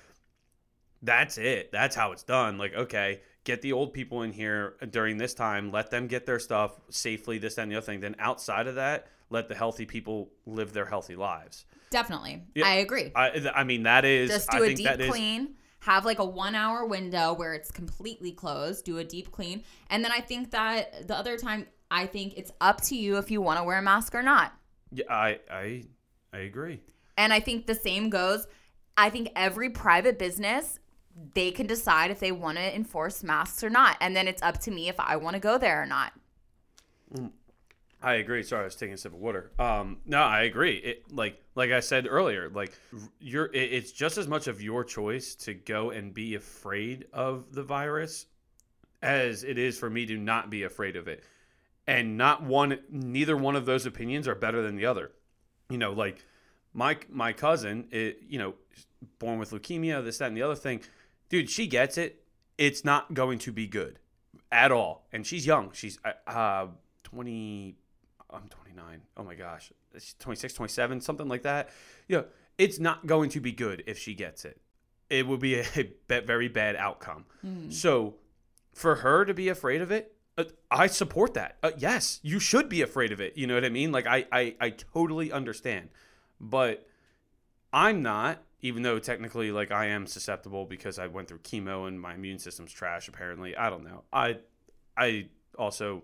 [1.01, 1.71] That's it.
[1.71, 2.57] That's how it's done.
[2.57, 6.39] Like, okay, get the old people in here during this time, let them get their
[6.39, 7.99] stuff safely, this, that, and the other thing.
[7.99, 11.65] Then outside of that, let the healthy people live their healthy lives.
[11.91, 12.43] Definitely.
[12.55, 12.65] Yeah.
[12.65, 13.11] I agree.
[13.15, 14.31] I, I mean, that is.
[14.31, 15.55] Just do a think deep that is- clean.
[15.85, 18.85] Have like a one hour window where it's completely closed.
[18.85, 19.63] Do a deep clean.
[19.91, 23.29] And then I think that the other time, I think it's up to you if
[23.29, 24.51] you want to wear a mask or not.
[24.91, 25.83] Yeah, I, I,
[26.33, 26.81] I agree.
[27.17, 28.47] And I think the same goes.
[28.97, 30.79] I think every private business,
[31.35, 33.95] they can decide if they want to enforce masks or not.
[34.01, 36.13] And then it's up to me if I want to go there or not.
[37.13, 37.29] Mm,
[38.05, 38.43] I agree.
[38.43, 39.49] Sorry, I was taking a sip of water.
[39.57, 40.75] Um, no, I agree.
[40.75, 42.71] It like like I said earlier, like
[43.19, 47.51] you're it, it's just as much of your choice to go and be afraid of
[47.51, 48.27] the virus
[49.01, 51.23] as it is for me to not be afraid of it.
[51.87, 55.11] And not one neither one of those opinions are better than the other.
[55.71, 56.23] You know, like
[56.75, 58.53] my my cousin, it, you know,
[59.17, 60.81] born with leukemia, this that and the other thing.
[61.29, 62.23] Dude, she gets it.
[62.59, 63.97] It's not going to be good
[64.51, 65.07] at all.
[65.11, 65.71] And she's young.
[65.73, 66.67] She's uh, uh
[67.03, 67.77] 20
[68.35, 69.01] I'm 29.
[69.17, 69.71] Oh my gosh.
[69.93, 71.69] It's 26, 27, something like that.
[72.07, 72.25] You know,
[72.57, 74.59] it's not going to be good if she gets it.
[75.09, 75.65] It would be a,
[76.09, 77.25] a very bad outcome.
[77.41, 77.69] Hmm.
[77.69, 78.15] So,
[78.73, 81.57] for her to be afraid of it, uh, I support that.
[81.63, 83.37] Uh, yes, you should be afraid of it.
[83.37, 83.91] You know what I mean?
[83.91, 85.89] Like I, I, I totally understand,
[86.39, 86.87] but
[87.71, 88.41] I'm not.
[88.61, 92.39] Even though technically, like I am susceptible because I went through chemo and my immune
[92.39, 93.07] system's trash.
[93.07, 94.05] Apparently, I don't know.
[94.11, 94.39] I,
[94.97, 96.03] I also,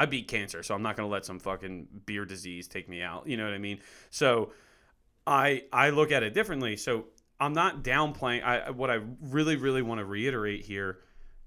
[0.00, 3.26] I beat cancer, so I'm not gonna let some fucking beer disease take me out.
[3.26, 3.80] You know what I mean?
[4.10, 4.52] So,
[5.26, 6.76] I, I look at it differently.
[6.76, 7.04] So
[7.38, 8.42] I'm not downplaying.
[8.42, 11.00] I what I really, really want to reiterate here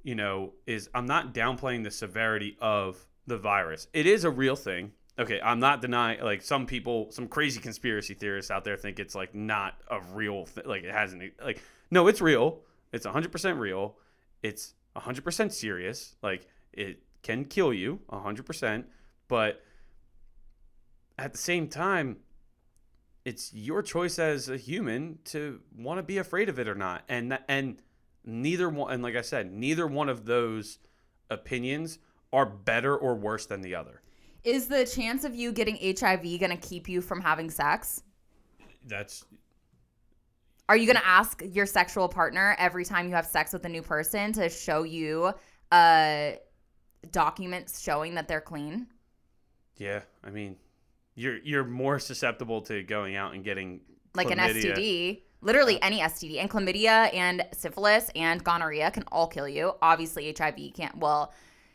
[0.04, 3.88] you know, is I'm not downplaying the severity of the virus.
[3.94, 4.92] It is a real thing.
[5.18, 9.16] Okay, I'm not denying like some people, some crazy conspiracy theorists out there think it's
[9.16, 10.66] like not a real thing.
[10.66, 12.62] Like it hasn't like no, it's real.
[12.92, 13.96] It's 100% real.
[14.42, 16.16] It's 100% serious.
[16.22, 18.84] Like it can kill you 100%,
[19.28, 19.62] but
[21.18, 22.18] at the same time
[23.26, 27.04] it's your choice as a human to want to be afraid of it or not.
[27.08, 27.82] And and
[28.26, 30.80] neither one and like i said neither one of those
[31.30, 32.00] opinions
[32.32, 34.02] are better or worse than the other
[34.44, 38.04] Is the chance of you getting HIV going to keep you from having sex?
[38.88, 39.26] that's
[40.70, 43.70] Are you going to ask your sexual partner every time you have sex with a
[43.70, 45.34] new person to show you
[45.72, 46.32] uh,
[47.12, 48.88] documents showing that they're clean?
[49.78, 50.56] yeah i mean
[51.16, 53.82] you're you're more susceptible to going out and getting
[54.16, 54.38] Like an.
[54.40, 55.22] STD.
[55.42, 56.40] Literally any STD.
[56.40, 59.74] And chlamydia and syphilis and gonorrhea can all kill you.
[59.82, 60.98] Obviously, HIV can't.
[60.98, 61.34] Well,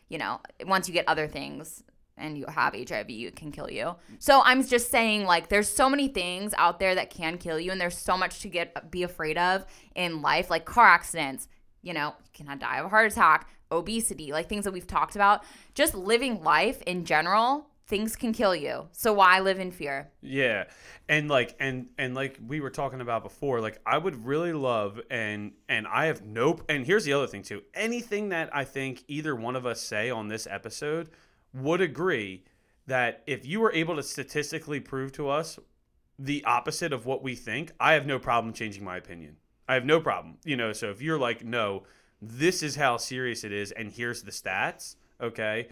[0.08, 1.84] you know, once you get other things
[2.16, 3.94] and you have HIV, it can kill you.
[4.18, 7.70] So I'm just saying, like, there's so many things out there that can kill you,
[7.70, 11.46] and there's so much to get be afraid of in life, like car accidents.
[11.82, 15.16] You know, you can die of a heart attack, obesity, like things that we've talked
[15.16, 15.44] about.
[15.74, 18.88] Just living life in general, things can kill you.
[18.92, 20.10] So why live in fear?
[20.20, 20.64] Yeah.
[21.08, 25.00] And like and and like we were talking about before, like I would really love
[25.10, 27.62] and and I have nope and here's the other thing too.
[27.74, 31.10] Anything that I think either one of us say on this episode
[31.54, 32.44] would agree
[32.86, 35.58] that if you were able to statistically prove to us
[36.18, 39.36] the opposite of what we think, I have no problem changing my opinion.
[39.68, 40.38] I have no problem.
[40.44, 41.84] You know, so if you're like, no,
[42.20, 45.68] this is how serious it is, and here's the stats, okay,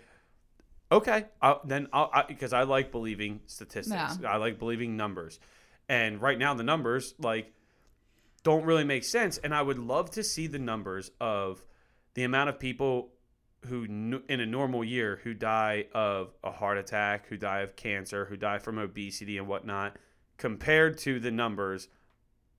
[0.92, 4.18] okay, I'll, then I'll because I, like believing statistics.
[4.24, 5.40] I like believing numbers,
[5.88, 7.52] and right now the numbers like
[8.42, 9.38] don't really make sense.
[9.38, 11.64] And I would love to see the numbers of
[12.14, 13.10] the amount of people
[13.66, 13.84] who
[14.28, 18.36] in a normal year who die of a heart attack, who die of cancer, who
[18.36, 19.96] die from obesity and whatnot,
[20.36, 21.88] compared to the numbers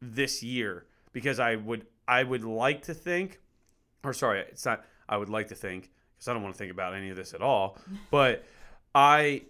[0.02, 0.86] this year.
[1.13, 3.39] Because I would I would like to think,
[4.04, 4.84] or sorry, it's not.
[5.10, 7.34] I would like to think because I don't want to think about any of this
[7.34, 7.78] at all.
[8.12, 8.46] But
[8.93, 9.43] I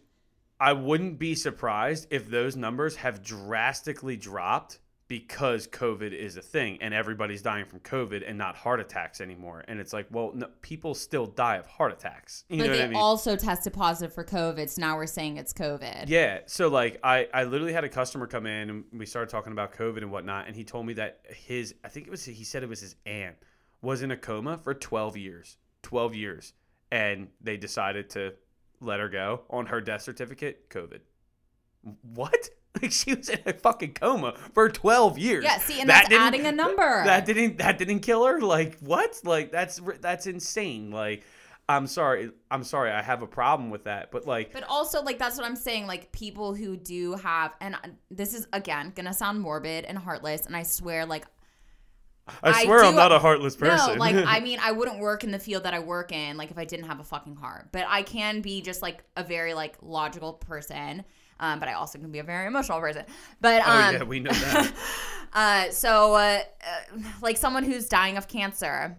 [0.60, 6.78] I wouldn't be surprised if those numbers have drastically dropped because COVID is a thing
[6.82, 9.64] and everybody's dying from COVID and not heart attacks anymore.
[9.68, 12.44] And it's like, well, no, people still die of heart attacks.
[12.50, 12.98] You But know they what I mean?
[12.98, 16.06] also tested positive for COVID, so now we're saying it's COVID.
[16.08, 16.40] Yeah.
[16.46, 19.74] So like I, I literally had a customer come in and we started talking about
[19.74, 22.64] COVID and whatnot, and he told me that his I think it was he said
[22.64, 23.36] it was his aunt
[23.82, 25.58] was in a coma for twelve years.
[25.84, 26.54] Twelve years.
[26.92, 28.34] And they decided to
[28.82, 31.00] let her go on her death certificate, COVID.
[32.14, 32.50] What?
[32.82, 35.44] Like she was in a fucking coma for twelve years.
[35.44, 37.04] Yeah, see, and That that's adding a number.
[37.06, 38.40] That didn't that didn't kill her?
[38.42, 39.20] Like what?
[39.24, 40.92] Like that's that's insane.
[40.92, 41.24] Like
[41.70, 42.32] I'm sorry.
[42.50, 42.92] I'm sorry.
[42.92, 44.12] I have a problem with that.
[44.12, 45.86] But like But also, like, that's what I'm saying.
[45.86, 47.76] Like, people who do have, and
[48.10, 50.46] this is, again, gonna sound morbid and heartless.
[50.46, 51.26] And I swear, like,
[52.42, 53.96] I I swear I'm not a heartless person.
[53.96, 56.52] no, like, I mean, I wouldn't work in the field that I work in, like,
[56.52, 57.70] if I didn't have a fucking heart.
[57.74, 61.04] But I can be just, like, a very, like, logical person.
[61.40, 63.06] Um, but I also can be a very emotional person.
[63.42, 64.74] But, oh um, yeah, we know that.
[65.34, 68.98] uh, so, uh, uh, like someone who's dying of cancer,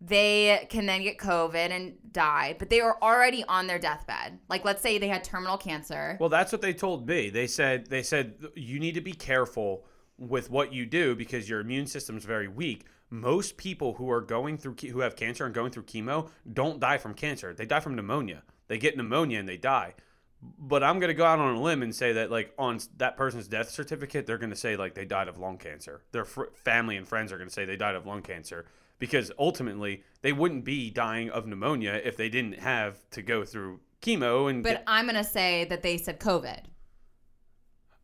[0.00, 4.38] they can then get COVID and die, but they are already on their deathbed.
[4.48, 6.16] Like, let's say they had terminal cancer.
[6.18, 7.28] well, that's what they told me.
[7.30, 9.84] They said they said you need to be careful
[10.18, 12.86] with what you do because your immune system is very weak.
[13.10, 16.98] Most people who are going through who have cancer and going through chemo don't die
[16.98, 17.52] from cancer.
[17.52, 18.42] They die from pneumonia.
[18.68, 19.94] They get pneumonia and they die.
[20.42, 23.46] But I'm gonna go out on a limb and say that like on that person's
[23.46, 26.02] death certificate, they're gonna say like they died of lung cancer.
[26.12, 28.66] Their fr- family and friends are gonna say they died of lung cancer
[28.98, 33.80] because ultimately they wouldn't be dying of pneumonia if they didn't have to go through
[34.00, 34.62] chemo and.
[34.62, 36.60] But get- I'm gonna say that they said COVID.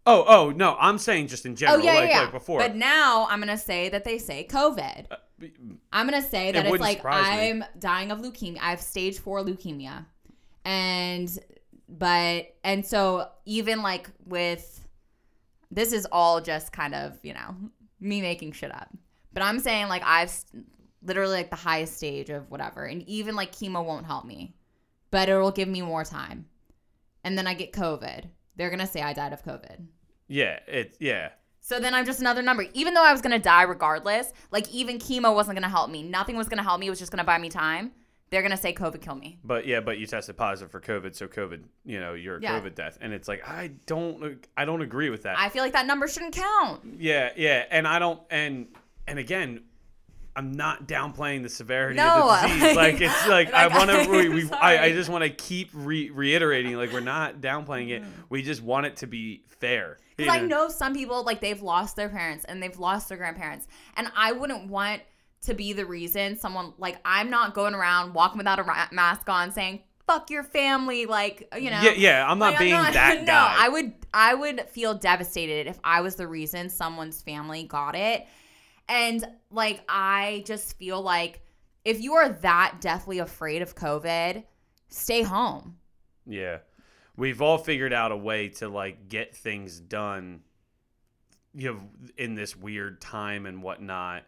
[0.06, 2.58] oh, oh no, I'm saying just in Oh general, yeah, like, yeah, like before.
[2.60, 5.06] But now I'm gonna say that they say COVID.
[5.10, 5.16] Uh,
[5.92, 7.02] I'm gonna say that it's like.
[7.04, 8.58] I'm dying of leukemia.
[8.60, 10.06] I have stage four leukemia,
[10.64, 11.38] and
[11.88, 14.86] but and so even like with
[15.70, 17.54] this is all just kind of you know
[18.00, 18.88] me making shit up
[19.32, 20.32] but i'm saying like i've
[21.02, 24.54] literally like the highest stage of whatever and even like chemo won't help me
[25.10, 26.46] but it will give me more time
[27.22, 28.24] and then i get covid
[28.56, 29.86] they're gonna say i died of covid
[30.28, 31.30] Yeah, it yeah.
[31.60, 32.64] so then I'm just another number.
[32.74, 36.02] Even though I was gonna die regardless, like even chemo wasn't gonna help me.
[36.02, 36.86] Nothing was gonna help me.
[36.86, 37.92] It was just gonna buy me time.
[38.30, 39.38] They're gonna say COVID killed me.
[39.44, 42.60] But yeah, but you tested positive for COVID, so COVID, you know, you're a Yeah.
[42.60, 45.38] COVID death, and it's like I don't, I don't agree with that.
[45.38, 46.82] I feel like that number shouldn't count.
[46.98, 48.66] yeah, yeah, and I don't, and
[49.06, 49.62] and again,
[50.34, 52.76] I'm not downplaying the severity No, of the disease.
[52.76, 56.10] Like it's like, I want to, we, we I, I just want to keep re-
[56.10, 58.02] reiterating, like we're not downplaying it.
[58.02, 58.08] Mm.
[58.28, 59.98] We just want it to be fair.
[60.16, 63.66] Because I know some people like they've lost their parents and they've lost their grandparents,
[63.96, 65.02] and I wouldn't want
[65.42, 69.28] to be the reason someone like I'm not going around walking without a ra- mask
[69.28, 71.80] on saying "fuck your family," like you know.
[71.80, 72.30] Yeah, yeah.
[72.30, 73.54] I'm not Like, being that no, guy.
[73.58, 78.26] I would I would feel devastated if I was the reason someone's family got it.
[78.88, 81.40] And like I just feel like
[81.84, 84.44] if you are that deathly afraid of COVID,
[84.88, 85.76] stay home.
[86.26, 86.58] Yeah.
[87.16, 90.40] We've all figured out a way to like get things done
[91.54, 91.80] you know
[92.18, 94.24] in this weird time and whatnot.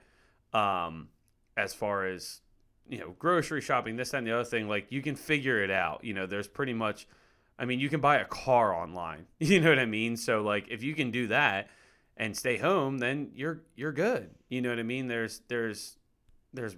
[0.52, 1.08] Um
[1.56, 2.40] as far as
[2.88, 5.70] you know, grocery shopping, this that, and the other thing, like you can figure it
[5.70, 6.04] out.
[6.04, 7.06] You know, there's pretty much
[7.58, 9.26] I mean, you can buy a car online.
[9.40, 10.16] You know what I mean?
[10.16, 11.68] So like if you can do that
[12.16, 14.30] and stay home, then you're you're good.
[14.48, 15.08] You know what I mean?
[15.08, 15.96] There's there's
[16.52, 16.76] there's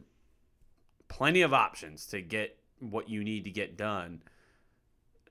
[1.09, 4.22] plenty of options to get what you need to get done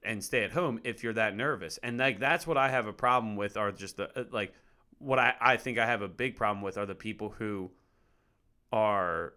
[0.03, 1.77] and stay at home if you're that nervous.
[1.81, 4.53] And like that's what I have a problem with are just the uh, like
[4.97, 7.71] what I I think I have a big problem with are the people who
[8.71, 9.33] are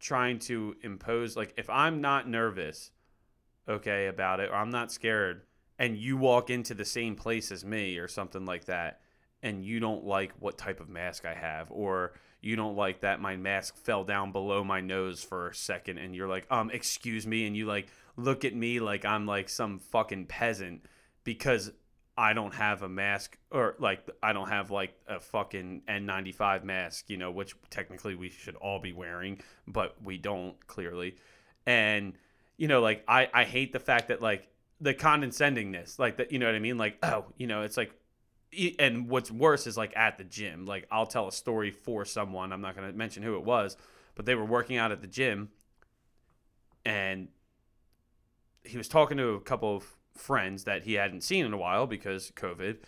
[0.00, 2.90] trying to impose like if I'm not nervous
[3.68, 5.42] okay about it or I'm not scared
[5.78, 9.00] and you walk into the same place as me or something like that
[9.42, 13.20] and you don't like what type of mask I have or you don't like that
[13.20, 17.26] my mask fell down below my nose for a second and you're like um excuse
[17.26, 20.84] me and you like look at me like I'm like some fucking peasant
[21.24, 21.72] because
[22.18, 27.08] I don't have a mask or like I don't have like a fucking N95 mask,
[27.08, 31.14] you know, which technically we should all be wearing, but we don't clearly.
[31.64, 32.14] And
[32.56, 34.48] you know, like I I hate the fact that like
[34.80, 36.76] the condescendingness, like that, you know what I mean?
[36.76, 37.92] Like, oh, you know, it's like
[38.80, 40.66] and what's worse is like at the gym.
[40.66, 43.76] Like I'll tell a story for someone, I'm not going to mention who it was,
[44.16, 45.50] but they were working out at the gym
[46.84, 47.28] and
[48.64, 51.86] he was talking to a couple of friends that he hadn't seen in a while
[51.86, 52.78] because COVID,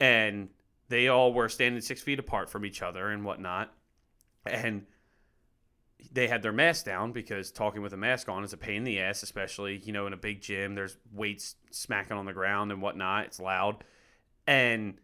[0.00, 0.48] and
[0.88, 3.72] they all were standing six feet apart from each other and whatnot,
[4.46, 4.86] and
[6.10, 8.84] they had their mask down because talking with a mask on is a pain in
[8.84, 10.74] the ass, especially you know in a big gym.
[10.74, 13.26] There's weights smacking on the ground and whatnot.
[13.26, 13.84] It's loud,
[14.46, 14.94] and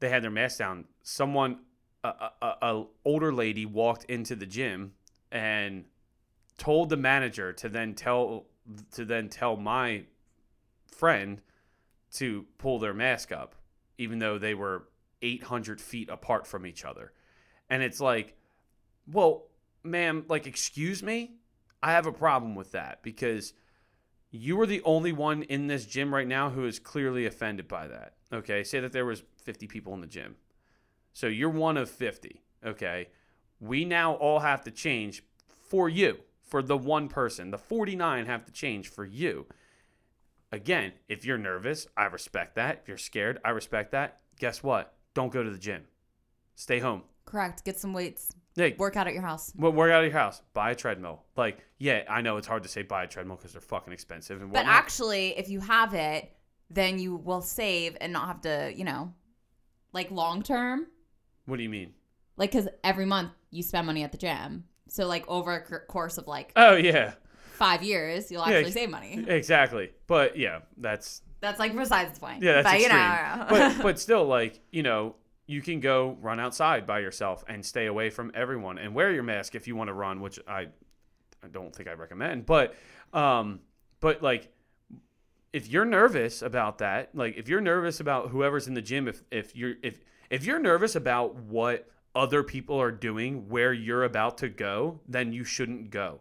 [0.00, 0.84] they had their mask down.
[1.02, 1.60] Someone,
[2.02, 4.92] a, a, a older lady, walked into the gym
[5.32, 5.84] and
[6.58, 8.46] told the manager to then tell
[8.92, 10.04] to then tell my
[10.94, 11.40] friend
[12.14, 13.54] to pull their mask up,
[13.98, 14.88] even though they were
[15.22, 17.12] 800 feet apart from each other.
[17.68, 18.36] And it's like,
[19.10, 19.46] well,
[19.82, 21.36] ma'am, like, excuse me?
[21.82, 23.52] I have a problem with that because
[24.30, 27.86] you are the only one in this gym right now who is clearly offended by
[27.86, 28.14] that.
[28.32, 28.64] Okay.
[28.64, 30.36] Say that there was 50 people in the gym.
[31.12, 32.42] So you're one of 50.
[32.64, 33.08] Okay.
[33.60, 35.22] We now all have to change
[35.68, 37.50] for you, for the one person.
[37.50, 39.46] The 49 have to change for you.
[40.54, 42.80] Again, if you're nervous, I respect that.
[42.82, 44.20] If you're scared, I respect that.
[44.38, 44.94] Guess what?
[45.14, 45.82] Don't go to the gym.
[46.54, 47.02] Stay home.
[47.24, 47.64] Correct.
[47.64, 48.30] Get some weights.
[48.54, 49.52] Hey, Work out at your house.
[49.56, 50.40] well, work out at your house.
[50.52, 51.24] Buy a treadmill.
[51.36, 54.40] Like, yeah, I know it's hard to say buy a treadmill because they're fucking expensive
[54.40, 56.30] and But actually, if you have it,
[56.70, 59.12] then you will save and not have to, you know,
[59.92, 60.86] like long term.
[61.46, 61.94] what do you mean?
[62.36, 64.64] Like, because every month you spend money at the gym.
[64.88, 67.14] So, like, over a course of like Oh yeah,
[67.54, 69.24] five years, you'll Yeah, actually save money.
[69.28, 69.90] exactly.
[70.06, 72.42] But yeah, that's That's like besides the point.
[72.42, 72.98] yeah, that's but, extreme.
[72.98, 75.16] You know, but but still, like you know,
[75.46, 79.22] you can go run outside by yourself and stay away from everyone and wear your
[79.22, 80.68] mask if you want to run, which I
[81.42, 82.46] I don't think I recommend.
[82.46, 82.74] But
[83.12, 83.60] um,
[84.00, 84.50] but like
[85.52, 89.22] if you're nervous about that, like if you're nervous about whoever's in the gym, if
[89.30, 90.00] if you're if
[90.30, 95.32] if you're nervous about what other people are doing where you're about to go, then
[95.32, 96.20] you shouldn't go.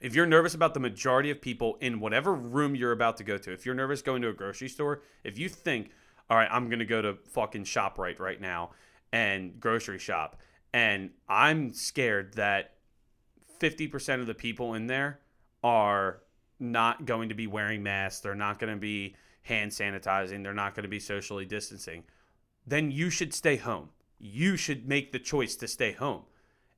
[0.00, 3.38] If you're nervous about the majority of people in whatever room you're about to go
[3.38, 5.90] to, if you're nervous going to a grocery store, if you think,
[6.28, 8.70] all right, I'm going to go to fucking ShopRite right now
[9.12, 10.36] and grocery shop,
[10.74, 12.74] and I'm scared that
[13.58, 15.20] 50% of the people in there
[15.64, 16.20] are
[16.60, 20.74] not going to be wearing masks, they're not going to be hand sanitizing, they're not
[20.74, 22.02] going to be socially distancing,
[22.66, 23.88] then you should stay home.
[24.18, 26.22] You should make the choice to stay home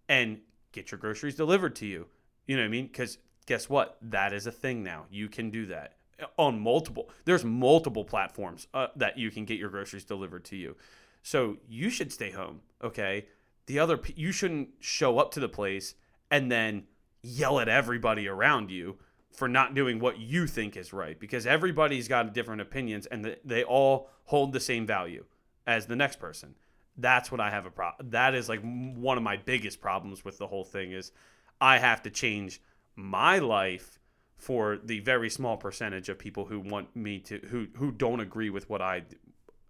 [0.09, 0.41] and
[0.73, 2.07] get your groceries delivered to you.
[2.49, 2.89] You know what I mean?
[2.89, 3.97] Because guess what?
[4.03, 5.05] That is a thing now.
[5.11, 5.95] You can do that
[6.37, 7.11] on multiple.
[7.25, 10.75] There's multiple platforms uh, that you can get your groceries delivered to you.
[11.23, 12.63] So you should stay home.
[12.83, 13.27] Okay.
[13.67, 15.95] The other, you shouldn't show up to the place
[16.31, 16.85] and then
[17.23, 18.97] yell at everybody around you
[19.31, 23.63] for not doing what you think is right because everybody's got different opinions and they
[23.63, 25.25] all hold the same value
[25.67, 26.55] as the next person.
[26.97, 28.11] That's what I have a problem.
[28.11, 31.13] That is like one of my biggest problems with the whole thing is
[31.61, 32.61] I have to change
[32.97, 33.99] my life
[34.37, 38.51] for the very small percentage of people who want me to who who don't agree
[38.51, 39.03] with what I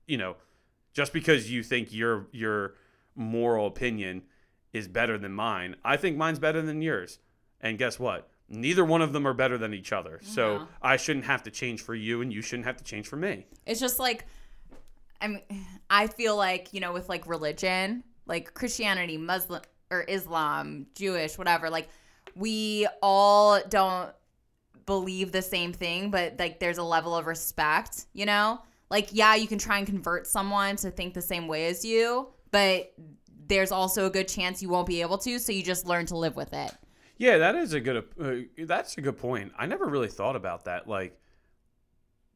[0.06, 0.36] you know
[0.92, 2.74] just because you think your your
[3.14, 4.22] moral opinion
[4.72, 7.18] is better than mine I think mine's better than yours.
[7.60, 8.28] And guess what?
[8.48, 10.20] Neither one of them are better than each other.
[10.22, 10.66] So Yeah.
[10.80, 13.46] I shouldn't have to change for you and you shouldn't have to change for me.
[13.66, 14.26] It's just like
[15.20, 15.42] I mean
[15.90, 21.70] I feel like, you know, with like religion, like Christianity, Muslim or Islam, Jewish, whatever,
[21.70, 21.88] like
[22.34, 24.10] we all don't
[24.86, 28.60] believe the same thing, but like there's a level of respect, you know?
[28.90, 32.28] Like yeah, you can try and convert someone to think the same way as you,
[32.50, 32.92] but
[33.46, 36.16] there's also a good chance you won't be able to, so you just learn to
[36.16, 36.72] live with it.
[37.18, 38.04] Yeah, that is a good.
[38.20, 39.52] Uh, that's a good point.
[39.58, 40.86] I never really thought about that.
[40.86, 41.18] Like,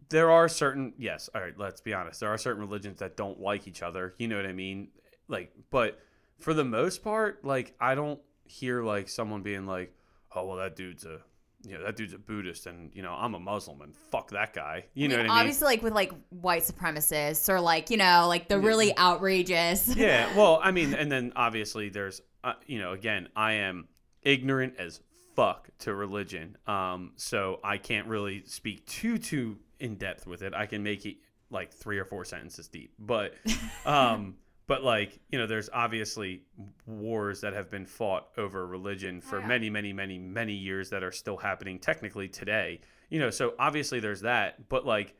[0.08, 0.92] there are certain.
[0.98, 1.56] Yes, all right.
[1.56, 2.18] Let's be honest.
[2.18, 4.14] There are certain religions that don't like each other.
[4.18, 4.88] You know what I mean?
[5.28, 6.00] Like, but
[6.42, 9.94] for the most part, like, I don't hear like someone being like,
[10.34, 11.20] "Oh, well, that dude's a."
[11.64, 14.52] You know that dude's a Buddhist, and you know I'm a Muslim, and fuck that
[14.52, 14.86] guy.
[14.94, 15.40] You know I mean, what I mean?
[15.42, 19.94] obviously like with like white supremacists or like, you know, like the really outrageous.
[19.94, 23.86] yeah well i mean and then obviously there's uh, you know again i am
[24.22, 24.98] ignorant as
[25.36, 30.52] fuck to religion um so i can't really speak too too in depth with it
[30.54, 31.16] i can make it
[31.50, 33.34] like three or four sentences deep but
[33.86, 34.34] um
[34.72, 36.40] but like you know there's obviously
[36.86, 39.46] wars that have been fought over religion for yeah.
[39.46, 44.00] many many many many years that are still happening technically today you know so obviously
[44.00, 45.14] there's that but like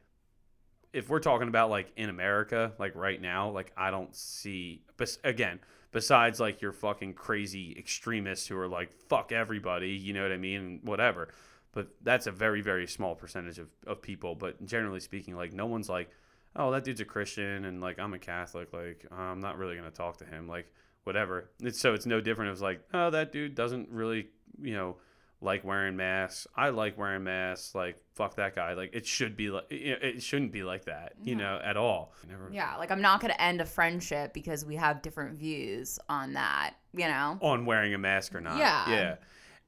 [0.92, 4.82] if we're talking about like in America, like right now, like I don't see.
[4.96, 10.22] But again, besides like your fucking crazy extremists who are like fuck everybody, you know
[10.22, 11.28] what I mean, and whatever.
[11.72, 14.34] But that's a very very small percentage of of people.
[14.34, 16.10] But generally speaking, like no one's like,
[16.56, 19.90] oh that dude's a Christian and like I'm a Catholic, like I'm not really gonna
[19.90, 20.72] talk to him, like
[21.04, 21.50] whatever.
[21.60, 22.52] It's so it's no different.
[22.52, 24.28] It's like oh that dude doesn't really
[24.60, 24.96] you know
[25.42, 26.46] like wearing masks.
[26.56, 27.74] I like wearing masks.
[27.74, 28.74] Like fuck that guy.
[28.74, 32.14] Like it should be like it it shouldn't be like that, you know, at all.
[32.28, 35.98] Never Yeah, like I'm not going to end a friendship because we have different views
[36.08, 37.38] on that, you know?
[37.40, 38.58] on wearing a mask or not.
[38.58, 38.90] Yeah.
[38.90, 39.14] yeah.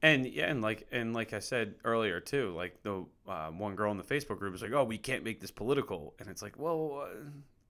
[0.05, 3.89] And yeah, and like and like I said earlier too, like the uh, one girl
[3.89, 6.59] in the Facebook group was like, "Oh, we can't make this political," and it's like,
[6.59, 7.15] well, uh,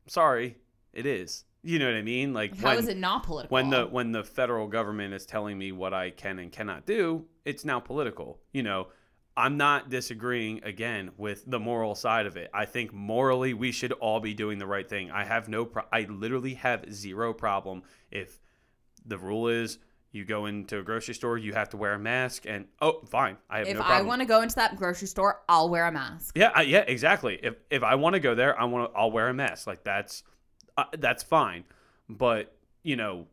[0.08, 0.58] sorry,
[0.92, 1.46] it is.
[1.64, 2.34] You know what I mean?
[2.34, 3.56] Like How when, is it not political?
[3.56, 7.24] when the when the federal government is telling me what I can and cannot do,
[7.46, 8.42] it's now political.
[8.52, 8.90] You know,
[9.38, 12.50] I'm not disagreeing again with the moral side of it.
[12.54, 15.10] I think morally we should all be doing the right thing.
[15.10, 18.42] I have no pro- I literally have zero problem if
[19.06, 19.80] the rule is
[20.16, 23.38] you go into a grocery store, you have to wear a mask and oh, fine.
[23.50, 23.98] I have if no problem.
[23.98, 26.38] If I want to go into that grocery store, I'll wear a mask.
[26.38, 27.40] Yeah, I, yeah, exactly.
[27.44, 28.98] If if I want to go there, I want to.
[28.98, 29.68] I'll wear a mask.
[29.68, 30.24] Like that's
[30.78, 31.66] uh, that's fine.
[32.10, 33.28] But you know,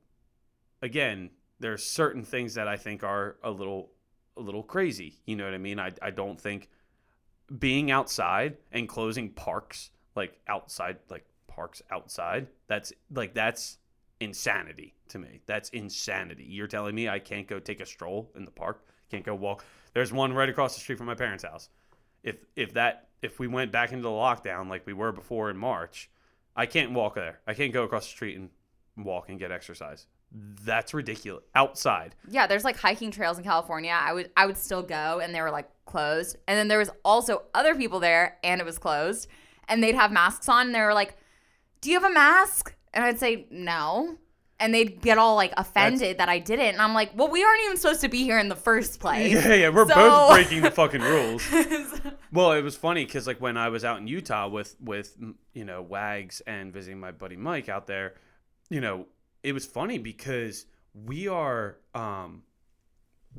[0.83, 1.31] again,
[1.61, 3.91] there's certain things that I think are a little
[4.37, 5.21] a little crazy.
[5.25, 5.79] You know what I mean?
[5.79, 6.69] I I don't think
[7.59, 13.79] being outside and closing parks like outside like parks outside that's like that's
[14.23, 15.41] insanity to me.
[15.47, 16.45] That's insanity.
[16.49, 18.85] You're telling me i can't go take a stroll in the park?
[19.11, 19.65] Can't go walk?
[19.93, 21.69] There's one right across the street from my parents house.
[22.23, 25.57] If if that if we went back into the lockdown like we were before in
[25.57, 26.11] march
[26.57, 27.41] i can't walk there.
[27.47, 28.51] I can't go across the street and
[28.97, 30.07] walk and get exercise.
[30.65, 31.45] That's ridiculous.
[31.55, 32.15] Outside.
[32.29, 33.97] Yeah, there's like hiking trails in California.
[33.99, 36.37] I would I would still go and they were like closed.
[36.49, 39.29] And then there was also other people there and it was closed.
[39.69, 41.17] And they'd have masks on and they were like,
[41.81, 44.17] "Do you have a mask?" And I'd say, "No."
[44.61, 46.67] And they'd get all like offended that I didn't.
[46.75, 49.33] And I'm like, "Well, we aren't even supposed to be here in the first place."
[49.45, 51.43] yeah yeah we're So- both breaking the fucking rules
[52.33, 55.17] Well, it was funny because like when I was out in Utah with with
[55.53, 58.15] you know Wags and visiting my buddy Mike out there,
[58.71, 59.07] you know,
[59.43, 62.43] it was funny because we are um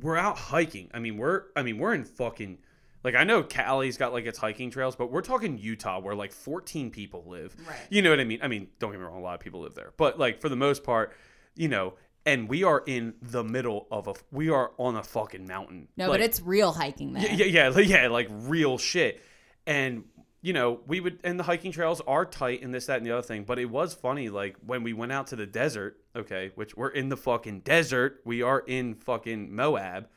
[0.00, 0.90] we're out hiking.
[0.92, 2.58] I mean, we're I mean, we're in fucking
[3.04, 6.32] like I know Cali's got like its hiking trails, but we're talking Utah where like
[6.32, 7.54] 14 people live.
[7.68, 7.76] Right.
[7.90, 8.40] You know what I mean?
[8.42, 9.92] I mean, don't get me wrong, a lot of people live there.
[9.96, 11.12] But like for the most part,
[11.54, 11.94] you know,
[12.26, 15.88] and we are in the middle of a we are on a fucking mountain.
[15.96, 17.30] No, Like, but it's real hiking there.
[17.32, 19.20] yeah, yeah, like- yeah, like real shit.
[19.66, 20.04] And
[20.40, 23.12] you know, we would and the hiking trails are tight and this, that, and the
[23.12, 23.44] other thing.
[23.44, 26.88] But it was funny, like when we went out to the desert, okay, which we're
[26.90, 28.20] in the fucking desert.
[28.26, 30.08] We are in fucking Moab,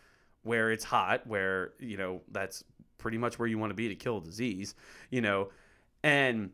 [0.44, 2.64] where it's hot, where, you know, that's
[2.98, 4.76] pretty much where you want to be to kill a disease,
[5.10, 5.50] you know.
[6.04, 6.52] And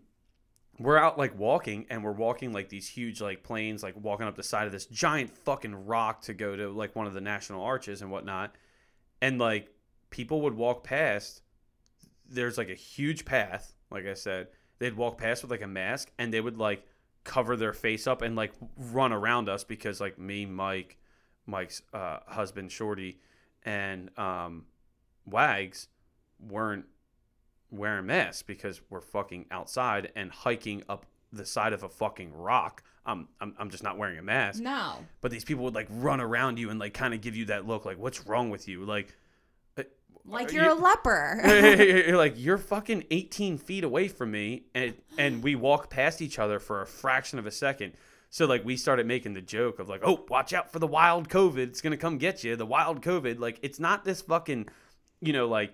[0.79, 4.35] we're out like walking and we're walking like these huge like planes, like walking up
[4.35, 7.63] the side of this giant fucking rock to go to like one of the national
[7.63, 8.55] arches and whatnot.
[9.21, 9.69] And like
[10.09, 11.43] people would walk past
[12.29, 14.47] there's like a huge path, like I said.
[14.79, 16.85] They'd walk past with like a mask and they would like
[17.23, 20.97] cover their face up and like run around us because like me, Mike,
[21.45, 23.19] Mike's uh, husband Shorty,
[23.63, 24.65] and um,
[25.25, 25.87] Wags
[26.47, 26.85] weren't
[27.71, 32.83] wearing masks because we're fucking outside and hiking up the side of a fucking rock.
[33.05, 34.61] I'm, I'm, I'm just not wearing a mask.
[34.61, 34.97] No.
[35.21, 37.67] But these people would like run around you and like kind of give you that
[37.67, 38.85] look like, what's wrong with you?
[38.85, 39.13] Like,
[39.77, 39.83] uh,
[40.25, 41.41] Like you're you- a leper.
[41.45, 46.37] you're like you're fucking 18 feet away from me and and we walk past each
[46.39, 47.93] other for a fraction of a second
[48.29, 51.27] so like we started making the joke of like oh watch out for the wild
[51.29, 54.67] covid it's gonna come get you the wild covid like it's not this fucking
[55.21, 55.73] you know like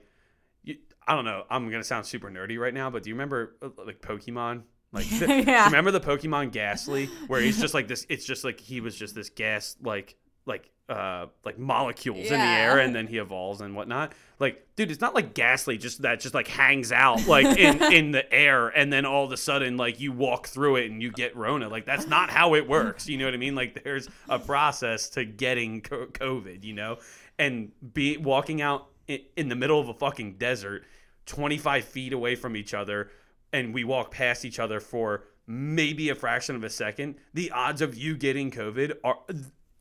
[1.10, 1.44] i don't know.
[1.50, 4.62] I'm gonna sound super nerdy right now but do you remember uh, like pokemon?
[4.92, 5.66] Like the- Yeah.
[5.66, 9.16] remember the pokemon Gastly where he's just like this it's just like he was just
[9.16, 13.76] this gas like like uh like molecules in the air and then he evolves and
[13.76, 14.14] whatnot?
[14.40, 18.12] Like dude it's not like Gastly just that just like hangs out like in in
[18.12, 21.12] the air and then all of a sudden like you walk through it and you
[21.12, 21.70] get rona.
[21.70, 23.54] Like that's not how it works you know what i mean?
[23.54, 26.98] Like there's a process to getting co- covid you know?
[27.38, 30.84] And be walking out in, in the middle of a fucking desert
[31.30, 33.10] 25 feet away from each other
[33.54, 37.82] and we walk past each other for maybe a fraction of a second the odds
[37.82, 39.18] of you getting covid are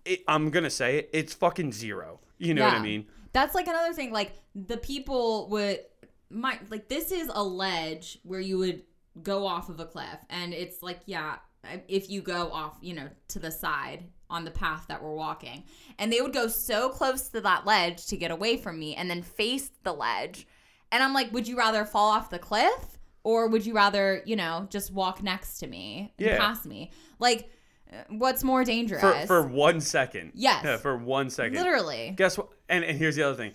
[0.05, 2.21] it, i'm gonna say it it's fucking zero.
[2.39, 3.07] You know what i mean?
[3.33, 4.13] That's like another thing.
[4.13, 5.81] Like the people would
[6.31, 8.83] my like this is a ledge where you would
[9.23, 11.37] go off of a cliff, and it's like yeah,
[11.89, 15.65] if you go off, you know, to the side on the path that we're walking,
[15.99, 19.11] and they would go so close to that ledge to get away from me, and
[19.11, 20.47] then face the ledge,
[20.93, 22.99] and I'm like, would you rather fall off the cliff?
[23.25, 26.39] Or would you rather, you know, just walk next to me and Yeah.
[26.39, 26.93] pass me?
[27.19, 27.51] Like,
[28.09, 29.01] what's more dangerous?
[29.01, 30.63] for for one second Yes.
[30.65, 32.15] yeah, for one second Literally.
[32.17, 33.55] guess what and, and here's the other thing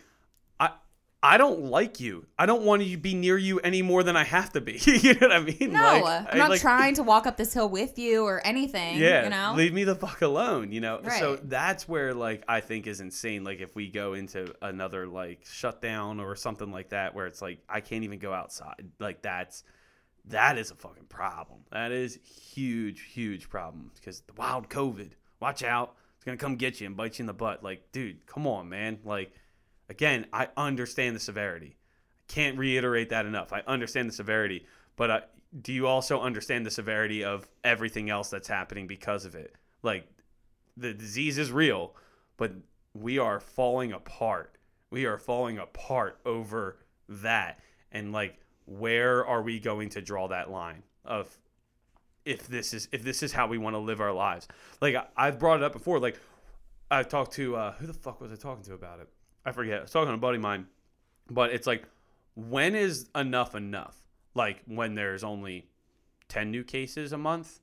[1.24, 2.26] i don't like you.
[2.38, 4.74] I don't want to be near you any more than i have to be.
[4.86, 5.72] You know what i mean?
[5.72, 8.98] No, Like, I'm not like, trying to walk up this hill with you or anything.
[8.98, 9.54] yeah you know.
[9.56, 11.00] leave me the fuck alone you know?
[11.02, 11.20] Right.
[11.20, 13.44] so that's where like i think is insane.
[13.44, 17.60] Like if we go into another like shutdown or something like that where it's like
[17.70, 18.90] i can't even go outside.
[19.00, 19.64] Like that's
[20.26, 21.60] that is a fucking problem.
[21.72, 25.12] That is huge huge problem because the wild covid.
[25.40, 25.96] Watch out.
[26.16, 27.64] It's gonna come get you and bite you in the butt.
[27.64, 29.00] Like dude come on man.
[29.04, 29.34] Like
[29.94, 31.78] again i understand the severity.
[32.30, 33.54] I can't reiterate that enough.
[33.54, 34.66] I understand the severity
[34.96, 35.22] but uh,
[35.62, 39.54] do you also understand the severity of everything else that's happening because of it?
[39.84, 40.08] Like
[40.76, 41.96] the disease is real
[42.38, 42.52] but
[42.96, 44.58] we are falling apart.
[44.90, 47.60] We are falling apart over that.
[47.92, 51.38] And like where are we going to draw that line of
[52.26, 54.48] if this is if this is how we want to live our lives?
[54.82, 56.18] Like I, i've brought it up before like
[56.90, 59.10] i've talked to uh who the fuck was i talking to about it
[59.46, 60.66] i forget i was talking to a buddy of mine
[61.30, 61.86] but it's like
[62.36, 63.98] when is enough enough?
[64.36, 65.68] Like when there's only
[66.30, 67.60] 10 new cases a month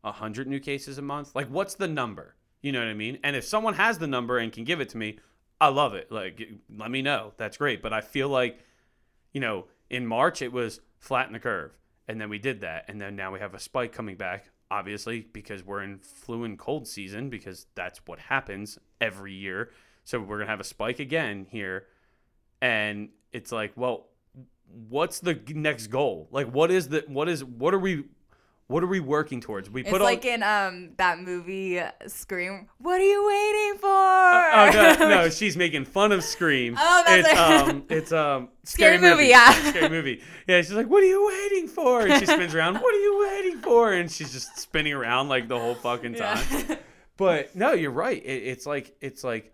[0.00, 1.34] 100 new cases a month?
[1.34, 2.34] Like what's the number?
[2.62, 3.18] You know what i mean?
[3.22, 5.18] And if someone has the number and can give it to me
[5.60, 6.10] i love it.
[6.10, 6.42] Like
[6.74, 7.32] let me know.
[7.36, 7.82] That's great.
[7.82, 8.58] But i feel like
[9.32, 11.76] you know in march it was flatten the curve
[12.08, 15.26] and then we did that and then now we have a spike coming back obviously
[15.32, 19.70] because we're in flu and cold season because that's what happens every year
[20.04, 21.86] so we're gonna have a spike again here
[22.60, 24.06] and it's like well
[24.88, 28.04] what's the next goal like what is the what is what are we
[28.66, 31.90] what are we working towards we It's put like all in um that movie uh,
[32.06, 32.66] Scream.
[32.78, 33.88] What are you waiting for?
[33.88, 36.74] oh no, no, she's making fun of Scream.
[36.78, 37.68] Oh, that's it's right.
[37.68, 39.52] um, it's um, Scary movie, yeah.
[39.68, 40.22] scary movie.
[40.48, 42.76] Yeah, she's like, "What are you waiting for?" And she spins around.
[42.76, 43.92] What are you waiting for?
[43.92, 46.42] And she's just spinning around like the whole fucking time.
[46.50, 46.76] Yeah.
[47.16, 48.20] But no, you're right.
[48.24, 49.52] It, it's like it's like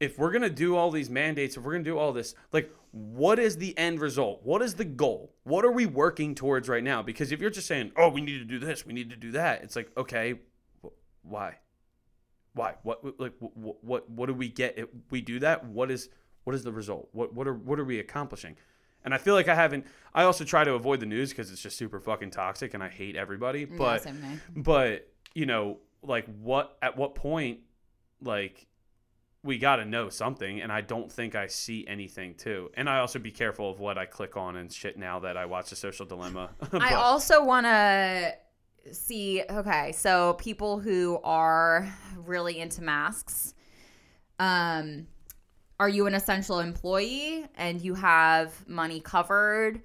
[0.00, 3.38] if we're gonna do all these mandates, if we're gonna do all this, like, what
[3.38, 4.40] is the end result?
[4.44, 5.34] What is the goal?
[5.44, 7.02] What are we working towards right now?
[7.02, 9.32] Because if you're just saying, "Oh, we need to do this, we need to do
[9.32, 10.40] that," it's like, okay,
[10.82, 10.88] wh-
[11.22, 11.58] why?
[12.54, 12.74] Why?
[12.82, 13.20] What?
[13.20, 13.84] Like, what?
[13.84, 14.10] What?
[14.10, 15.66] What do we get if we do that?
[15.66, 16.08] What is?
[16.44, 17.08] What is the result?
[17.12, 17.34] What?
[17.34, 17.54] What are?
[17.54, 18.56] What are we accomplishing?
[19.04, 19.86] And I feel like I haven't.
[20.14, 22.88] I also try to avoid the news because it's just super fucking toxic, and I
[22.88, 23.64] hate everybody.
[23.64, 24.02] But
[24.56, 27.60] but you know like what at what point
[28.22, 28.66] like
[29.46, 32.98] we got to know something and i don't think i see anything too and i
[32.98, 35.76] also be careful of what i click on and shit now that i watch the
[35.76, 38.34] social dilemma I also want to
[38.92, 39.42] see.
[39.48, 43.54] Okay, so people who are really into masks,
[44.38, 45.06] um,
[45.78, 49.82] are you an essential employee and you have money covered?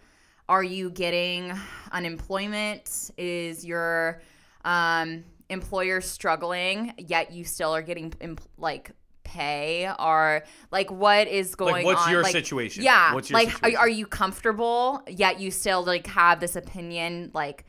[0.47, 1.53] Are you getting
[1.91, 3.12] unemployment?
[3.18, 4.22] Is your
[4.66, 8.14] um, employer struggling yet you still are getting
[8.57, 8.91] like
[9.32, 9.91] pay?
[9.99, 12.11] Or like what is going like what's on?
[12.11, 13.77] your Like, situation yeah, what's your like situation?
[13.77, 17.65] Are, are you comfortable yet you still like have this opinion like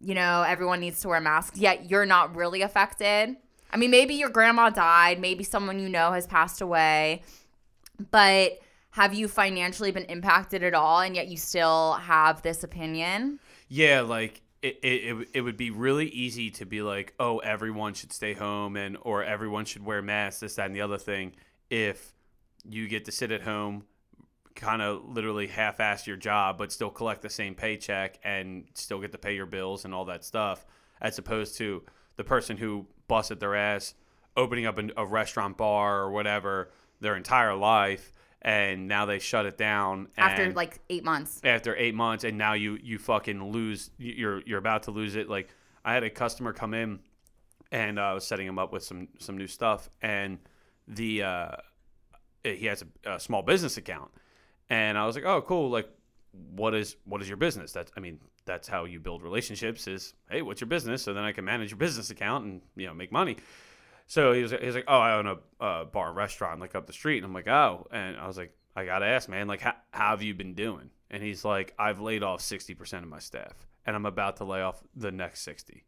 [0.00, 3.36] you know everyone needs to wear masks yet you're not really affected?
[3.70, 7.22] I mean, maybe your grandma died, maybe someone you know has passed away,
[8.10, 8.58] but
[8.90, 13.38] have you financially been impacted at all and yet you still have this opinion?
[13.68, 18.12] Yeah, like it, it, it, would- be really easy to be like, oh, everyone should
[18.12, 21.32] stay home and or everyone should wear masks, this, that, and the other thing.
[21.70, 22.12] If
[22.68, 23.84] you get to sit at home,
[24.54, 29.12] kind of literally half-ass your job, but still collect the same paycheck and still get
[29.12, 30.66] to pay your bills and all that stuff,
[31.00, 31.84] as opposed to
[32.16, 33.94] the person who busted their ass
[34.36, 38.12] opening up an, a restaurant bar or whatever their entire life,
[38.48, 41.38] and now they shut it down After like eight months.
[41.44, 45.28] after eight months and now you you fucking lose you're you're about to lose it.
[45.28, 45.50] Like
[45.84, 47.00] i had a customer come in
[47.70, 50.38] and uh, i was setting him up with some some new stuff and
[50.86, 51.50] the uh
[52.42, 54.10] he has a, a small business account.
[54.70, 55.68] And i was like oh cool.
[55.68, 55.90] Like
[56.54, 57.72] what is what is your business?
[57.72, 61.02] That's i mean that's how you build relationships is hey what's your business?
[61.02, 63.36] So then i can manage your business account and you know make money
[64.08, 65.26] so he was, he was like, "Oh, I own
[65.60, 68.38] a bar and restaurant like up the street." And I'm like, "Oh," and I was
[68.38, 72.00] like, "I gotta ask, man, like, how, have you been doing?" And he's like, "I've
[72.00, 75.42] laid off sixty percent of my staff, and I'm about to lay off the next
[75.42, 75.84] sixty,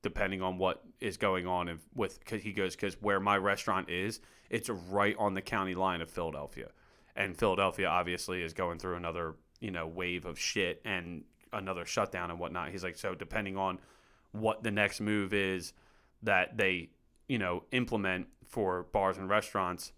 [0.00, 3.90] depending on what is going on if, with." Cause he goes, "Because where my restaurant
[3.90, 6.70] is, it's right on the county line of Philadelphia,
[7.14, 12.30] and Philadelphia obviously is going through another, you know, wave of shit and another shutdown
[12.30, 13.78] and whatnot." He's like, "So depending on
[14.32, 15.74] what the next move is."
[16.22, 16.90] that they
[17.28, 19.92] you know implement for bars and restaurants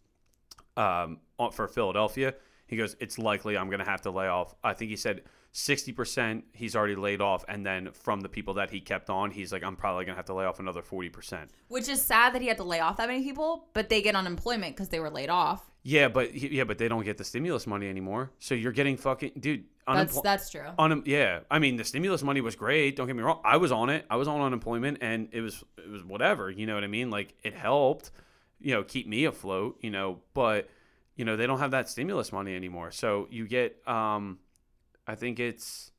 [0.76, 1.18] um,
[1.52, 2.34] for Philadelphia.
[2.66, 4.54] He goes, it's likely I'm going to have to lay off.
[4.62, 5.22] I think he said
[5.52, 7.44] 60% he's already laid off.
[7.48, 10.18] And then from the people that he kept on, he's like, I'm probably going to
[10.18, 11.48] have to lay off another 40%.
[11.68, 14.14] Which is sad that he had to lay off that many people, but they get
[14.14, 15.70] unemployment because they were laid off.
[15.82, 18.30] Yeah, but yeah, but they don't get the stimulus money anymore.
[18.38, 19.64] So you're getting fucking dude.
[19.86, 20.66] That's unempl- that's true.
[20.78, 22.96] Unem- yeah, I mean the stimulus money was great.
[22.96, 23.40] Don't get me wrong.
[23.44, 24.04] I was on it.
[24.10, 26.50] I was on unemployment, and it was it was whatever.
[26.50, 27.10] You know what I mean?
[27.10, 28.10] Like it helped,
[28.60, 29.78] you know, keep me afloat.
[29.80, 30.68] You know, but
[31.16, 32.90] you know they don't have that stimulus money anymore.
[32.90, 34.38] So you get, um,
[35.10, 35.90] I think it's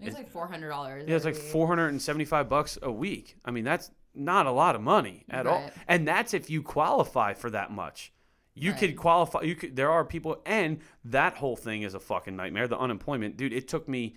[0.00, 1.04] It's like four hundred dollars.
[1.08, 3.36] yeah, it's like four hundred and seventy five bucks a week.
[3.44, 5.70] I mean that's not a lot of money at all.
[5.88, 8.12] and that's if you qualify for that much.
[8.54, 8.80] You Right.
[8.80, 9.42] could qualify.
[9.42, 9.76] You could.
[9.76, 12.66] There are people, and that whole thing is a fucking nightmare.
[12.66, 13.52] The unemployment, dude.
[13.52, 14.16] It took me.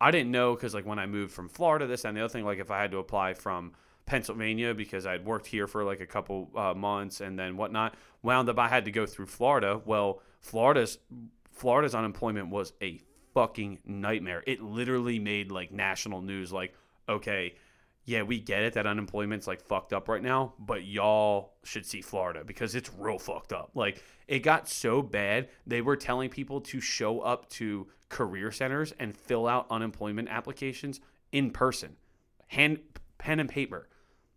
[0.00, 2.44] I didn't know because like when I moved from Florida, this and the other thing.
[2.44, 3.72] Like if I had to apply from
[4.04, 8.48] Pennsylvania because I'd worked here for like a couple uh, months and then whatnot, wound
[8.48, 9.80] up I had to go through Florida.
[9.84, 10.98] Well, Florida's
[11.52, 13.00] Florida's unemployment was a
[13.36, 14.42] fucking nightmare.
[14.46, 16.50] It literally made like national news.
[16.52, 16.74] Like
[17.06, 17.54] okay.
[18.06, 22.00] Yeah, we get it that unemployment's like fucked up right now, but y'all should see
[22.00, 23.72] Florida because it's real fucked up.
[23.74, 28.94] Like it got so bad, they were telling people to show up to career centers
[29.00, 31.00] and fill out unemployment applications
[31.32, 31.96] in person,
[32.46, 32.78] hand
[33.18, 33.88] pen and paper,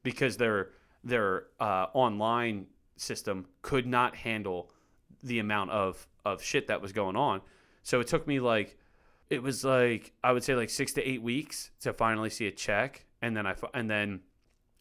[0.03, 0.71] because their
[1.03, 2.65] their uh, online
[2.97, 4.71] system could not handle
[5.23, 7.39] the amount of of shit that was going on.
[7.83, 8.77] So it took me like
[9.29, 12.51] it was like I would say like six to eight weeks to finally see a
[12.51, 14.21] check, and then I and then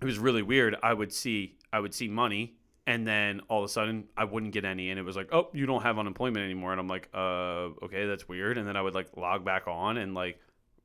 [0.00, 0.76] it was really weird.
[0.82, 4.52] I would see I would see money, and then all of a sudden I wouldn't
[4.52, 7.08] get any, and it was like, oh, you don't have unemployment anymore, and I'm like,
[7.12, 8.58] uh, okay, that's weird.
[8.58, 10.40] And then I would like log back on and like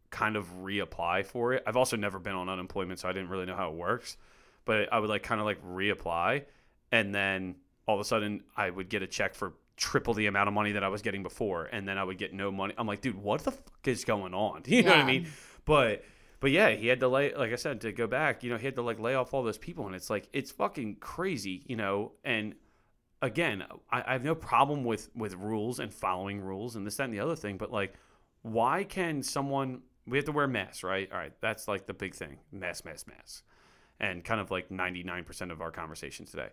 [0.09, 1.63] kind of reapply for it.
[1.65, 4.17] I've also never been on unemployment, so I didn't really know how it works,
[4.65, 6.43] but I would like kind of like reapply,
[6.91, 7.55] and then
[7.87, 9.53] all of a sudden I would get a check for
[9.83, 12.33] triple the amount of money that I was getting before, and then I would get
[12.33, 12.73] no money.
[12.77, 14.63] I'm like, dude, what the fuck is going on?
[14.67, 15.27] You know what I mean?
[15.65, 16.05] But
[16.39, 18.43] but yeah, he had to lay like I said to go back.
[18.43, 20.51] You know, he had to like lay off all those people, and it's like it's
[20.51, 21.63] fucking crazy.
[21.67, 22.55] You know, and
[23.21, 27.05] again, I, I have no problem with with rules and following rules and this that
[27.05, 27.93] and the other thing, but like,
[28.41, 29.81] why can someone?
[30.05, 31.09] We have to wear masks, right?
[31.11, 33.43] All right, that's like the big thing: mask, mask, mask,
[33.99, 36.49] and kind of like ninety nine percent of our conversation today.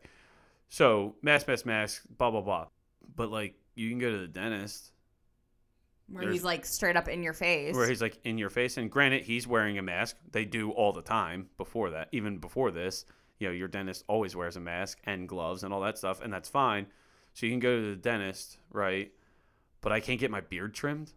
[0.68, 2.66] So mask, mask, mask, blah blah blah.
[3.16, 4.92] But like, you can go to the dentist
[6.08, 7.74] Where There's- he's like straight up in your face.
[7.74, 8.76] where he's like in your face.
[8.76, 10.16] And granted, he's wearing a mask.
[10.32, 13.04] They do all the time before that, even before this.
[13.38, 16.30] you know, your dentist always wears a mask and gloves and all that stuff, and
[16.30, 16.86] that's fine.
[17.32, 19.12] So you can go to the dentist, right?
[19.80, 21.12] But I can't get my beard trimmed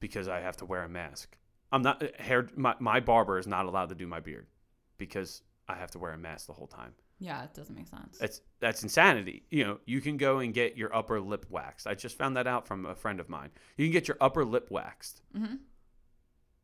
[0.00, 1.36] because I have to wear a mask.
[1.70, 2.48] I'm not eh, hair.
[2.56, 4.46] My, my barber is not allowed to do my beard
[4.96, 6.94] because I have to wear a mask the whole time.
[7.22, 8.18] Yeah, it doesn't make sense.
[8.18, 9.44] That's that's insanity.
[9.50, 11.86] You know, you can go and get your upper lip waxed.
[11.86, 13.50] I just found that out from a friend of mine.
[13.76, 15.54] You can get your upper lip waxed, hmm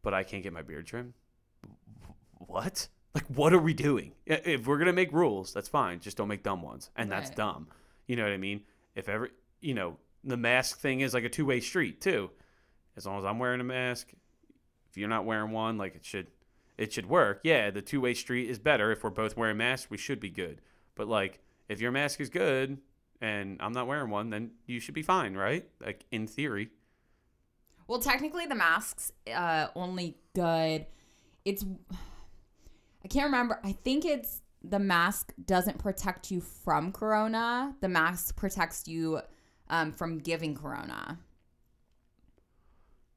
[0.03, 1.15] but I can't get my beard trimmed.
[2.39, 2.89] What?
[3.15, 4.13] Like, what are we doing?
[4.27, 5.99] If we're gonna make rules, that's fine.
[6.01, 7.37] Just don't make dumb ones, and that's Right.
[7.37, 7.69] dumb.
[8.07, 8.65] You know what I mean?
[8.95, 9.31] If ever,
[9.61, 12.31] you know, the mask thing is like a two way street too.
[12.97, 14.13] As long as I'm wearing a mask,
[14.91, 16.27] if you're not wearing one, like it should,
[16.79, 17.41] it should work.
[17.43, 18.93] Yeah, the two way street is better.
[18.93, 20.63] If we're both wearing masks, we should be good.
[20.95, 22.79] But like, if your mask is good
[23.21, 25.69] and I'm not wearing one, then you should be fine, right?
[25.85, 26.71] Like in theory.
[27.89, 30.87] Well, technically, the mask's uh, only good.
[31.45, 31.65] It's
[33.05, 33.59] I can't remember.
[33.65, 37.75] I think it's the mask doesn't protect you from corona.
[37.81, 39.21] The mask protects you
[39.69, 41.19] um, from giving corona.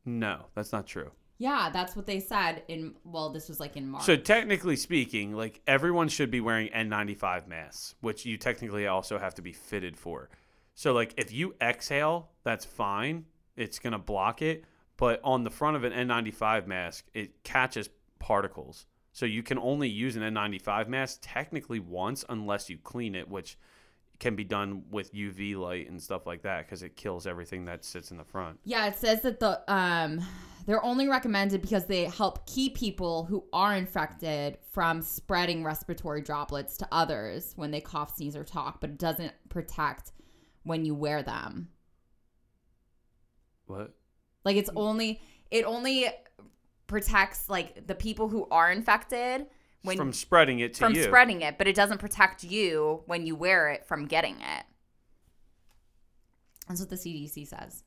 [0.05, 1.11] No, that's not true.
[1.41, 2.93] Yeah, that's what they said in.
[3.03, 4.03] Well, this was like in March.
[4.03, 9.33] So technically speaking, like everyone should be wearing N95 masks, which you technically also have
[9.33, 10.29] to be fitted for.
[10.75, 13.25] So like if you exhale, that's fine.
[13.57, 14.65] It's going to block it,
[14.97, 17.89] but on the front of an N95 mask, it catches
[18.19, 18.85] particles.
[19.11, 23.57] So you can only use an N95 mask technically once unless you clean it, which
[24.21, 27.83] can be done with UV light and stuff like that because it kills everything that
[27.83, 28.59] sits in the front.
[28.63, 30.21] Yeah, it says that the um
[30.67, 36.77] they're only recommended because they help keep people who are infected from spreading respiratory droplets
[36.77, 40.11] to others when they cough, sneeze, or talk, but it doesn't protect
[40.63, 41.69] when you wear them.
[43.65, 43.95] What?
[44.45, 45.19] Like it's only
[45.49, 46.09] it only
[46.85, 49.47] protects like the people who are infected
[49.83, 51.03] when from spreading it to from you.
[51.03, 54.63] spreading it, but it doesn't protect you when you wear it from getting it.
[56.67, 57.83] That's what the CDC says.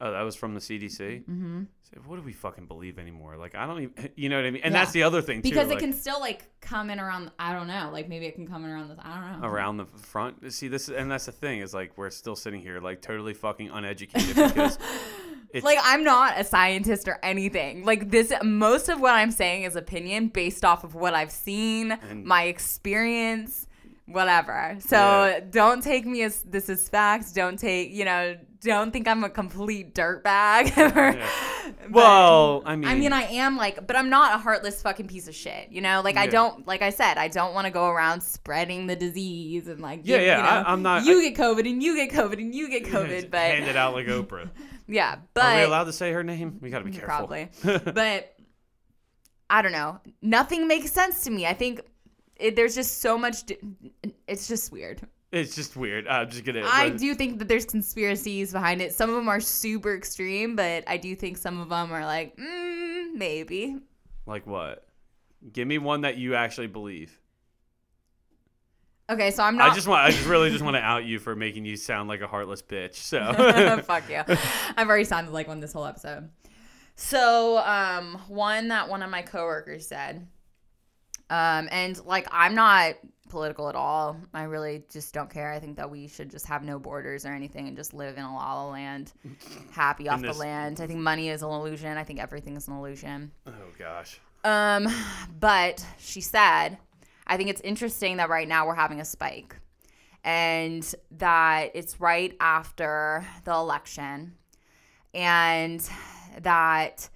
[0.00, 1.24] Oh, that was from the CDC.
[1.24, 1.62] Mm-hmm.
[1.82, 3.36] So what do we fucking believe anymore?
[3.36, 4.62] Like I don't even, you know what I mean.
[4.62, 4.80] And Yeah.
[4.80, 5.48] that's the other thing too.
[5.50, 7.32] Because it like, can still like come in around.
[7.38, 7.90] I don't know.
[7.92, 8.98] Like maybe it can come in around this.
[9.02, 9.48] I don't know.
[9.48, 10.52] around the front.
[10.52, 13.70] See this, and that's the thing is like we're still sitting here like totally fucking
[13.70, 14.78] uneducated because
[15.52, 17.84] it's like I'm not a scientist or anything.
[17.84, 21.98] Like this, most of what I'm saying is opinion based off of what I've seen,
[22.24, 23.67] my experience,
[24.10, 24.76] whatever.
[24.80, 25.40] So Yeah.
[25.50, 27.32] don't take me as this is facts.
[27.32, 28.36] Don't take you know.
[28.60, 30.72] Don't think I'm a complete dirtbag.
[31.68, 31.90] Yeah.
[31.90, 35.28] well, I mean, I mean, I am like, but I'm not a heartless fucking piece
[35.28, 35.68] of shit.
[35.70, 38.86] You know, like I don't, like I said, I don't want to go around spreading
[38.86, 41.68] the disease and like, Yeah, give- yeah, you know, I- I'm not- You get COVID
[41.70, 44.48] and you get COVID and you get COVID, but hand it out like Oprah.
[44.88, 46.58] yeah, but Are we allowed to say her name?
[46.62, 47.28] We got to be mm, careful.
[47.28, 47.48] probably,
[47.92, 48.34] but
[49.50, 50.00] I don't know.
[50.22, 51.46] Nothing makes sense to me.
[51.46, 51.80] I think
[52.38, 53.44] it, there's just so much.
[54.26, 55.00] It's just weird.
[55.30, 56.08] It's just weird.
[56.08, 56.62] I'm just gonna.
[56.64, 58.94] I do think that there's conspiracies behind it.
[58.94, 62.36] Some of them are super extreme, but I do think some of them are like,
[62.36, 63.76] mm, maybe.
[64.26, 64.86] Like what?
[65.52, 67.18] Give me one that you actually believe.
[69.10, 69.70] Okay, so I'm not.
[69.70, 70.02] I just want.
[70.02, 72.62] I just really just want to out you for making you sound like a heartless
[72.62, 72.94] bitch.
[72.94, 73.82] So.
[73.86, 74.22] Fuck you.
[74.76, 76.30] I've already sounded like one this whole episode.
[76.94, 80.26] So, um, one that one of my coworkers said,
[81.30, 82.94] um, and like I'm not
[83.28, 84.16] political at all.
[84.32, 85.52] I really just don't care.
[85.52, 88.24] I think that we should just have no borders or anything and just live in
[88.24, 89.12] a la la land,
[89.72, 90.80] happy off this- the land.
[90.80, 91.96] I think money is an illusion.
[91.98, 93.32] I think everything is an illusion.
[93.46, 94.20] oh gosh.
[94.44, 94.88] Um,
[95.38, 96.78] but she said,
[97.26, 99.56] I think it's interesting that right now we're having a spike
[100.24, 104.36] and that it's right after the election
[105.12, 105.86] and
[106.40, 107.08] that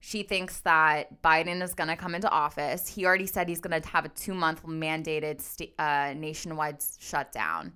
[0.00, 2.88] she thinks that Biden is going to come into office.
[2.88, 7.74] He already said he's going to have a two month mandated sta- uh, nationwide shutdown.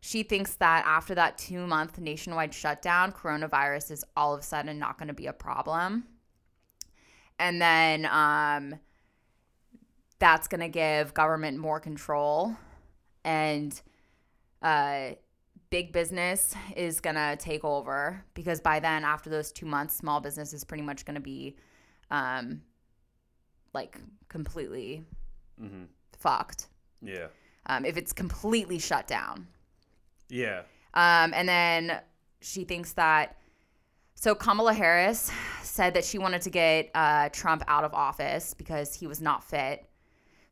[0.00, 4.78] She thinks that after that two month nationwide shutdown, coronavirus is all of a sudden
[4.78, 6.04] not going to be a problem
[7.42, 8.78] and then um,
[10.20, 12.56] that's going to give government more control
[13.24, 13.80] and
[14.62, 15.10] uh,
[15.72, 20.20] big business is going to take over because by then after those two months small
[20.20, 21.56] business is pretty much going to be
[22.10, 22.60] um,
[23.72, 23.98] like
[24.28, 25.02] completely
[25.58, 25.84] hmm
[26.18, 26.68] fucked
[27.00, 27.26] Yeah.
[27.66, 29.46] um, if it's completely shut down
[30.28, 30.60] Yeah.
[30.94, 32.00] um, and then
[32.40, 33.38] she thinks that.
[34.14, 35.30] So Kamala Harris
[35.62, 39.42] said that she wanted to get uh, Trump out of office because he was not
[39.42, 39.84] fit.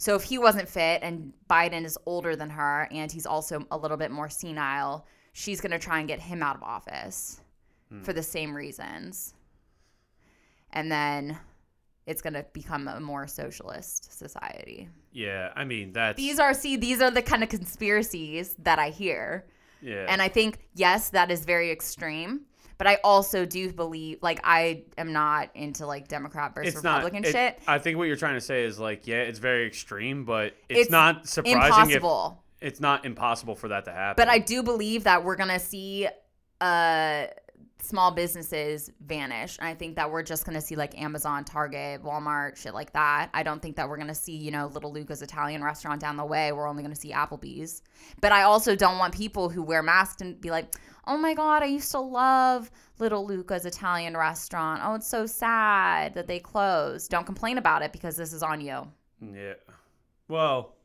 [0.00, 3.76] So if he wasn't fit and Biden is older than her and he's also a
[3.76, 7.42] little bit more senile, she's going to try and get him out of office
[7.90, 8.00] hmm.
[8.00, 9.34] for the same reasons.
[10.72, 11.38] And then
[12.06, 14.88] it's going to become a more socialist society.
[15.12, 18.88] Yeah, I mean that's These are see these are the kind of conspiracies that I
[18.88, 19.44] hear.
[19.82, 20.06] yeah.
[20.08, 22.46] And I think yes, that is very extreme,
[22.80, 27.04] but I also do believe like I am not into like Democrat versus it's not
[27.04, 27.58] Republican it- shit.
[27.68, 30.80] I think what you're trying to say is like, yeah, it's very extreme, but it's,
[30.80, 32.42] It's not surprising Impossible.
[32.62, 34.14] if it's not impossible for that to happen.
[34.16, 36.08] But I do believe that we're gonna see
[36.62, 37.26] uh
[37.82, 39.58] small businesses vanish.
[39.58, 43.30] And I think that we're just gonna see like Amazon, Target, Walmart, shit like that.
[43.34, 46.24] I don't think that we're gonna see, you know, little Luca's Italian restaurant down the
[46.24, 46.52] way.
[46.52, 47.82] We're only gonna see Applebee's.
[48.20, 50.74] But I also don't want people who wear masks and be like,
[51.06, 54.82] Oh my god, I used to love Little Luca's Italian restaurant.
[54.84, 57.10] Oh, it's so sad that they closed.
[57.10, 58.86] Don't complain about it because this is on you.
[59.20, 59.54] Yeah.
[60.28, 60.76] Well,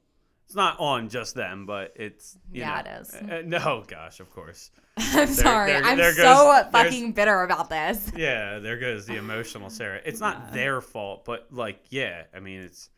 [0.46, 3.14] it's not on just them, but it's you Yeah, know, it is.
[3.16, 4.72] uh, no, gosh, of course.
[4.98, 5.72] I'm sorry.
[5.72, 8.12] there- I'm there so goes- there's- fucking bitter about this.
[8.16, 10.00] Yeah, there goes the emotional Sarah.
[10.06, 12.89] It's not their fault, but like, yeah, I mean, it's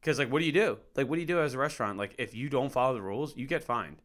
[0.00, 0.78] because like, what do you do?
[0.96, 1.98] Like, what do you do as a restaurant?
[1.98, 3.96] Like, if you don't follow the rules, you get fined.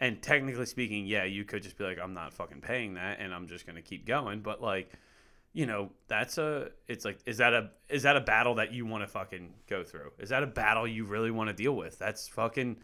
[0.00, 3.32] And technically speaking, yeah, you could just be like, I'm not fucking paying that, and
[3.32, 4.40] I'm just gonna keep going.
[4.40, 4.90] But like,
[5.54, 6.70] you know, that's a.
[6.88, 9.84] It's like, is that a is that a battle that you want to fucking go
[9.84, 10.10] through?
[10.18, 11.98] Is that a battle you really want to deal with?
[11.98, 12.76] That's fucking.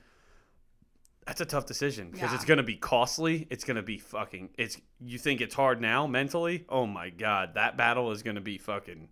[1.26, 2.36] That's a tough decision because Yeah.
[2.36, 3.46] it's gonna be costly.
[3.50, 4.50] It's gonna be fucking.
[4.56, 6.64] It's you think it's hard now mentally.
[6.68, 9.08] Oh my god, that battle is gonna be fucking.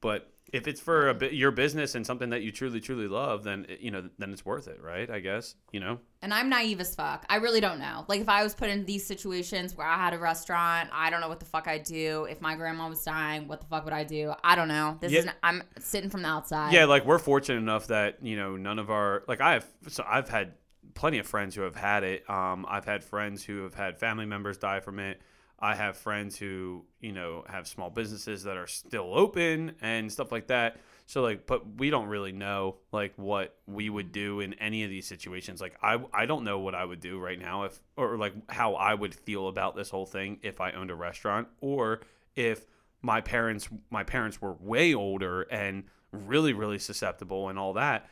[0.00, 3.66] But if it's for a your business and something that you truly truly love, then
[3.80, 5.10] you know then it's worth it, right?
[5.10, 5.98] I guess you know.
[6.22, 7.26] And I'm naive as fuck.
[7.28, 8.04] I really don't know.
[8.08, 11.20] Like if I was put in these situations where I had a restaurant, I don't
[11.20, 12.24] know what the fuck I'd do.
[12.30, 14.32] If my grandma was dying, what the fuck would I do?
[14.44, 14.96] I don't know.
[15.00, 15.18] This Yeah.
[15.20, 16.72] is I'm sitting from the outside.
[16.72, 20.04] Yeah, like we're fortunate enough that you know none of our like I have so
[20.08, 20.54] I've had
[20.94, 22.28] plenty of friends who have had it.
[22.30, 25.20] Um, I've had friends who have had family members die from it.
[25.64, 30.30] I have friends who you know have small businesses that are still open and stuff
[30.30, 30.76] like that.
[31.06, 34.90] So like, but we don't really know like what we would do in any of
[34.90, 35.60] these situations.
[35.60, 38.74] Like I I don't know what I would do right now if or like how
[38.74, 42.00] I would feel about this whole thing if I owned a restaurant or
[42.36, 42.66] if
[43.04, 48.08] my parents my parents were way older and really really susceptible and all that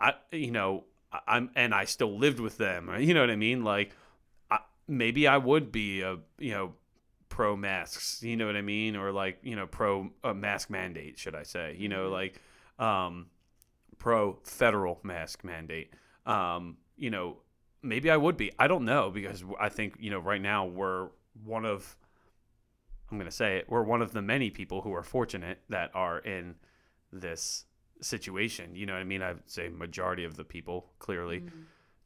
[0.00, 0.84] i you know
[1.26, 3.94] i'm and i still lived with them you know what i mean like
[4.50, 6.72] I, maybe i would be a you know
[7.40, 11.18] pro masks you know what i mean or like you know pro uh, mask mandate
[11.18, 12.38] should i say you know like
[12.78, 13.26] um
[13.96, 15.90] pro federal mask mandate
[16.26, 17.38] um you know
[17.82, 21.08] maybe i would be i don't know because i think you know right now we're
[21.42, 21.96] one of
[23.10, 23.66] I'm going to say it.
[23.68, 26.54] We're one of the many people who are fortunate that are in
[27.12, 27.64] this
[28.00, 28.76] situation.
[28.76, 29.22] You know what I mean?
[29.22, 31.42] I'd say majority of the people clearly,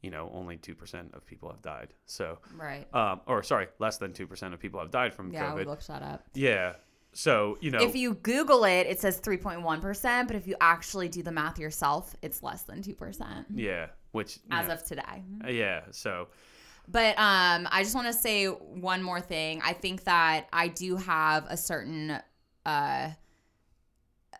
[0.05, 1.91] you know, only 2% of people have died.
[2.05, 2.85] So, Right.
[2.93, 5.65] um, or sorry, less than 2% of people have died from Yeah, COVID.
[5.65, 6.23] looked that up.
[6.35, 6.75] Yeah.
[7.13, 11.23] So, you know, If you Google it, it says 3.1%, but if you actually do
[11.23, 14.73] the math yourself, it's less than 2% yeah, which, as yeah.
[14.73, 15.23] of today.
[15.43, 15.81] Uh, yeah.
[15.89, 16.27] So,
[16.87, 19.59] But um, I just want to say one more thing.
[19.65, 22.19] I think that I do have a certain.
[22.63, 23.09] Uh,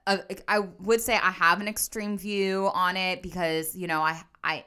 [0.05, 4.21] a, I would say I have an extreme view on it because you know I
[4.43, 4.65] I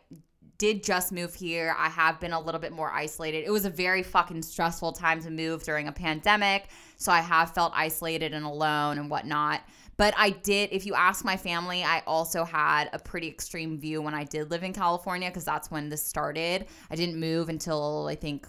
[0.58, 1.74] did just move here.
[1.78, 3.44] I have been a little bit more isolated.
[3.46, 7.54] It was a very fucking stressful time to move during a pandemic, so I have
[7.54, 9.62] felt isolated and alone and whatnot.
[9.96, 14.00] But I did, if you ask my family, I also had a pretty extreme view
[14.00, 16.66] when I did live in California because that's when this started.
[16.90, 18.46] I didn't move until I think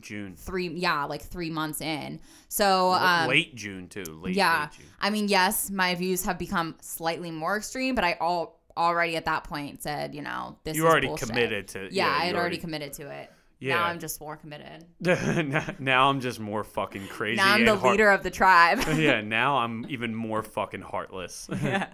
[0.00, 0.36] June.
[0.36, 2.20] three, yeah, like three months in.
[2.48, 4.04] So, um, late June, too.
[4.22, 4.62] Late, yeah.
[4.62, 4.86] late June.
[5.00, 9.24] I mean, yes, my views have become slightly more extreme, but I all already at
[9.26, 11.28] that point said, you know, this You already bullshit.
[11.28, 13.30] committed to Yeah, I had already committed to it.
[13.58, 13.76] Yeah.
[13.76, 14.84] Now I'm just more committed.
[15.00, 17.36] now, now I'm just more fucking crazy.
[17.36, 18.80] Now I'm the heart- leader of the tribe.
[18.96, 21.48] yeah, now I'm even more fucking heartless.
[21.62, 21.86] yeah.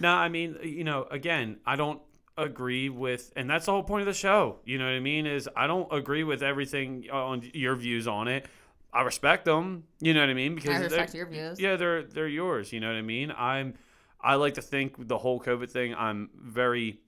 [0.00, 2.00] no, I mean, you know, again, I don't
[2.38, 4.60] agree with, and that's the whole point of the show.
[4.64, 5.26] You know what I mean?
[5.26, 8.46] Is I don't agree with everything on your views on it.
[8.90, 9.84] I respect them.
[10.00, 10.54] You know what I mean?
[10.54, 11.60] Because I respect your views.
[11.60, 12.72] yeah, they're they're yours.
[12.72, 13.30] You know what I mean?
[13.36, 13.74] I'm
[14.22, 15.94] I like to think the whole COVID thing.
[15.94, 17.00] I'm very.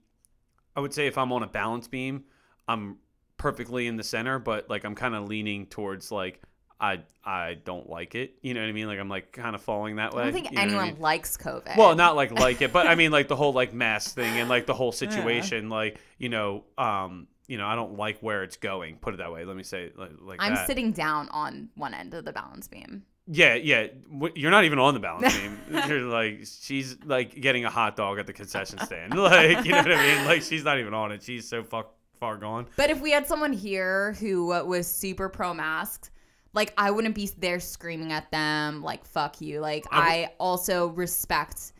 [0.75, 2.23] I would say if I'm on a balance beam,
[2.67, 2.97] I'm
[3.37, 6.41] perfectly in the center, but like I'm kind of leaning towards like
[6.79, 8.35] I I don't like it.
[8.41, 8.87] You know what I mean?
[8.87, 10.23] Like I'm like kind of falling that way.
[10.23, 11.01] I don't think you know what I anyone mean?
[11.01, 11.77] likes COVID.
[11.77, 14.49] Well, not like like it, but I mean like the whole like mask thing and
[14.49, 15.69] like the whole situation.
[15.69, 18.97] Like you know, um, you know, I don't like where it's going.
[18.97, 19.45] Put it that way.
[19.45, 20.67] Let me say like, like I'm that.
[20.67, 23.03] sitting down on one end of the balance beam.
[23.27, 23.87] Yeah, yeah.
[24.35, 25.57] You're not even on the balance beam.
[25.87, 29.13] You're like she's like getting a hot dog at the concession stand.
[29.17, 30.25] Like you know what I mean?
[30.25, 31.23] Like she's not even on it.
[31.23, 31.85] She's so far
[32.19, 32.67] far gone.
[32.75, 36.11] But if we had someone here who was super pro masks,
[36.53, 40.87] like I wouldn't be there screaming at them like "fuck you." Like I I, also
[40.87, 41.73] respect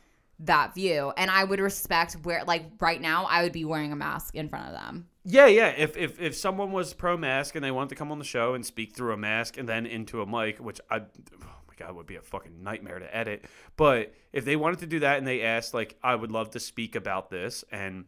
[0.46, 1.14] that view.
[1.18, 4.50] And I would respect where, like, right now, I would be wearing a mask in
[4.50, 5.08] front of them.
[5.26, 5.70] Yeah, yeah.
[5.70, 8.54] If, if if someone was pro mask and they wanted to come on the show
[8.54, 11.96] and speak through a mask and then into a mic, which I, oh my god,
[11.96, 13.46] would be a fucking nightmare to edit.
[13.78, 16.60] But if they wanted to do that and they asked, like, I would love to
[16.60, 18.06] speak about this and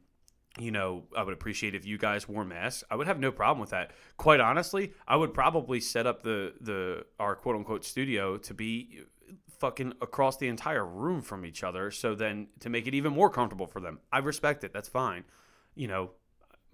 [0.58, 2.84] you know, I would appreciate if you guys wore masks.
[2.90, 3.92] I would have no problem with that.
[4.16, 9.02] Quite honestly, I would probably set up the the our quote unquote studio to be
[9.60, 13.30] fucking across the entire room from each other so then to make it even more
[13.30, 14.00] comfortable for them.
[14.12, 14.74] I respect it.
[14.74, 15.24] That's fine.
[15.76, 16.12] You know,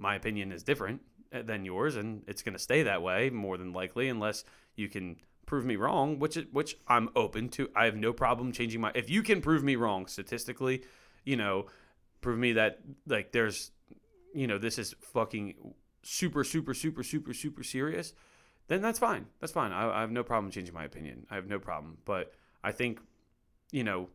[0.02, 1.02] my opinion is different
[1.34, 4.44] uh, than yours and it's going to stay that way more than likely unless
[4.76, 7.70] you can prove me wrong, which which I'm open to.
[7.76, 10.84] I have no problem changing my if you can prove me wrong statistically,
[11.26, 11.66] you know,
[12.22, 13.72] prove me that like there's
[14.34, 15.74] you know, this is fucking
[16.04, 18.14] super super super super super serious,
[18.68, 19.26] then that's fine.
[19.42, 19.74] That's fine.
[19.74, 21.28] I, I have no problem changing my opinion.
[21.30, 22.34] I have no problem, but
[22.64, 23.02] I think
[23.72, 24.08] you know,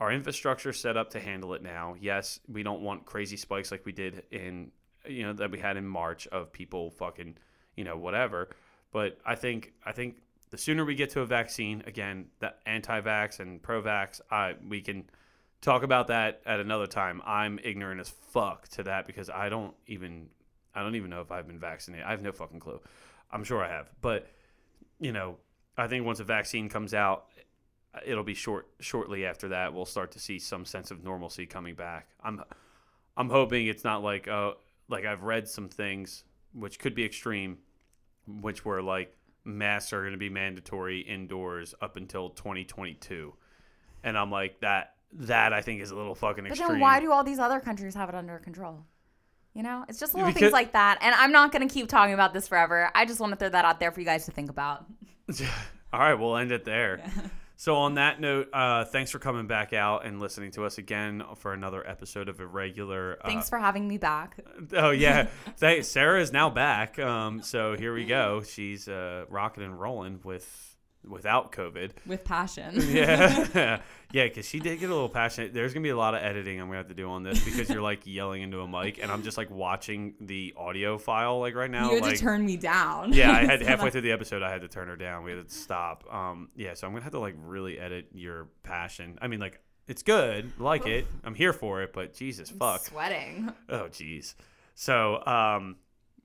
[0.00, 1.94] our infrastructure set up to handle it now.
[2.00, 4.70] Yes, we don't want crazy spikes like we did in
[5.06, 7.36] you know that we had in March of people fucking
[7.76, 8.50] you know whatever.
[8.92, 10.16] But I think I think
[10.50, 15.04] the sooner we get to a vaccine, again, the anti-vax and pro-vax, I we can
[15.60, 17.20] talk about that at another time.
[17.26, 20.28] I'm ignorant as fuck to that because I don't even
[20.74, 22.06] I don't even know if I've been vaccinated.
[22.06, 22.80] I have no fucking clue.
[23.32, 24.28] I'm sure I have, but
[25.00, 25.38] you know,
[25.76, 27.26] I think once a vaccine comes out,
[28.06, 31.74] it'll be short shortly after that we'll start to see some sense of normalcy coming
[31.74, 32.08] back.
[32.22, 32.42] I'm
[33.16, 34.52] I'm hoping it's not like uh
[34.88, 37.58] like I've read some things which could be extreme,
[38.26, 43.34] which were like masks are going to be mandatory indoors up until 2022,
[44.02, 46.68] and I'm like that that I think is a little fucking But extreme.
[46.72, 48.84] then why do all these other countries have it under control?
[49.54, 50.98] You know, it's just little Because- things like that.
[51.00, 52.90] And I'm not going to keep talking about this forever.
[52.96, 54.86] I just want to throw that out there for you guys to think about.
[55.92, 57.04] All right, we'll end it there.
[57.56, 61.22] So on that note, uh, thanks for coming back out and listening to us again
[61.36, 63.18] for another episode of Irregular.
[63.22, 64.36] Uh, Thanks for having me back.
[64.76, 66.98] oh yeah, Thank- Sarah is now back.
[66.98, 68.42] Um, so here we go.
[68.42, 70.73] She's uh, rocking and rolling with
[71.08, 71.90] without COVID.
[72.06, 72.74] With passion.
[72.94, 73.80] Yeah,
[74.12, 75.52] yeah, because she did get a little passionate.
[75.52, 77.68] There's gonna be a lot of editing I'm gonna have to do on this because
[77.68, 81.54] you're like yelling into a mic, and I'm just like watching the audio file like
[81.54, 81.88] right now.
[81.88, 83.12] you had like, to turn me down.
[83.12, 85.24] yeah, I had So halfway that- through the episode, I had to turn her down.
[85.24, 86.04] We had to stop.
[86.12, 89.18] Um, yeah, so I'm gonna have to like really edit your passion.
[89.20, 91.06] I mean, like it's good, like it.
[91.24, 92.80] I'm here for it, but Jesus fuck.
[92.80, 93.52] Sweating.
[93.68, 94.34] Oh jeez.
[94.74, 95.76] So um,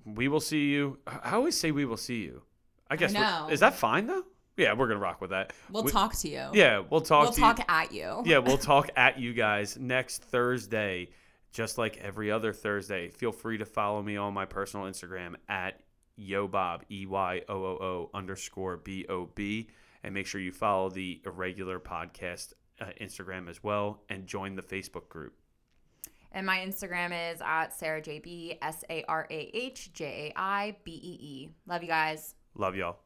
[0.06, 1.00] we will see you.
[1.08, 2.44] I always say we will see you.
[2.90, 3.50] I guess know.
[3.52, 4.24] is that fine though?
[4.60, 5.54] Yeah, we're gonna rock with that.
[5.72, 6.50] We'll We- talk to you.
[6.54, 7.24] Yeah, we'll talk.
[7.24, 7.66] We'll talk You.
[7.70, 8.22] at you.
[8.26, 11.10] Yeah, we'll talk at you guys next Thursday,
[11.52, 13.10] just like every other Thursday.
[13.10, 15.80] Feel free to follow me on my personal Instagram at
[16.18, 19.70] yobob e y o o o underscore b o b,
[20.04, 24.62] and make sure you follow the irregular podcast uh, Instagram as well, and join the
[24.62, 25.34] Facebook group.
[26.32, 30.92] And my Instagram is at SarahJB, S A R A H J A I B
[30.92, 31.50] E E.
[31.66, 32.36] Love you guys.
[32.56, 32.98] Love y'all.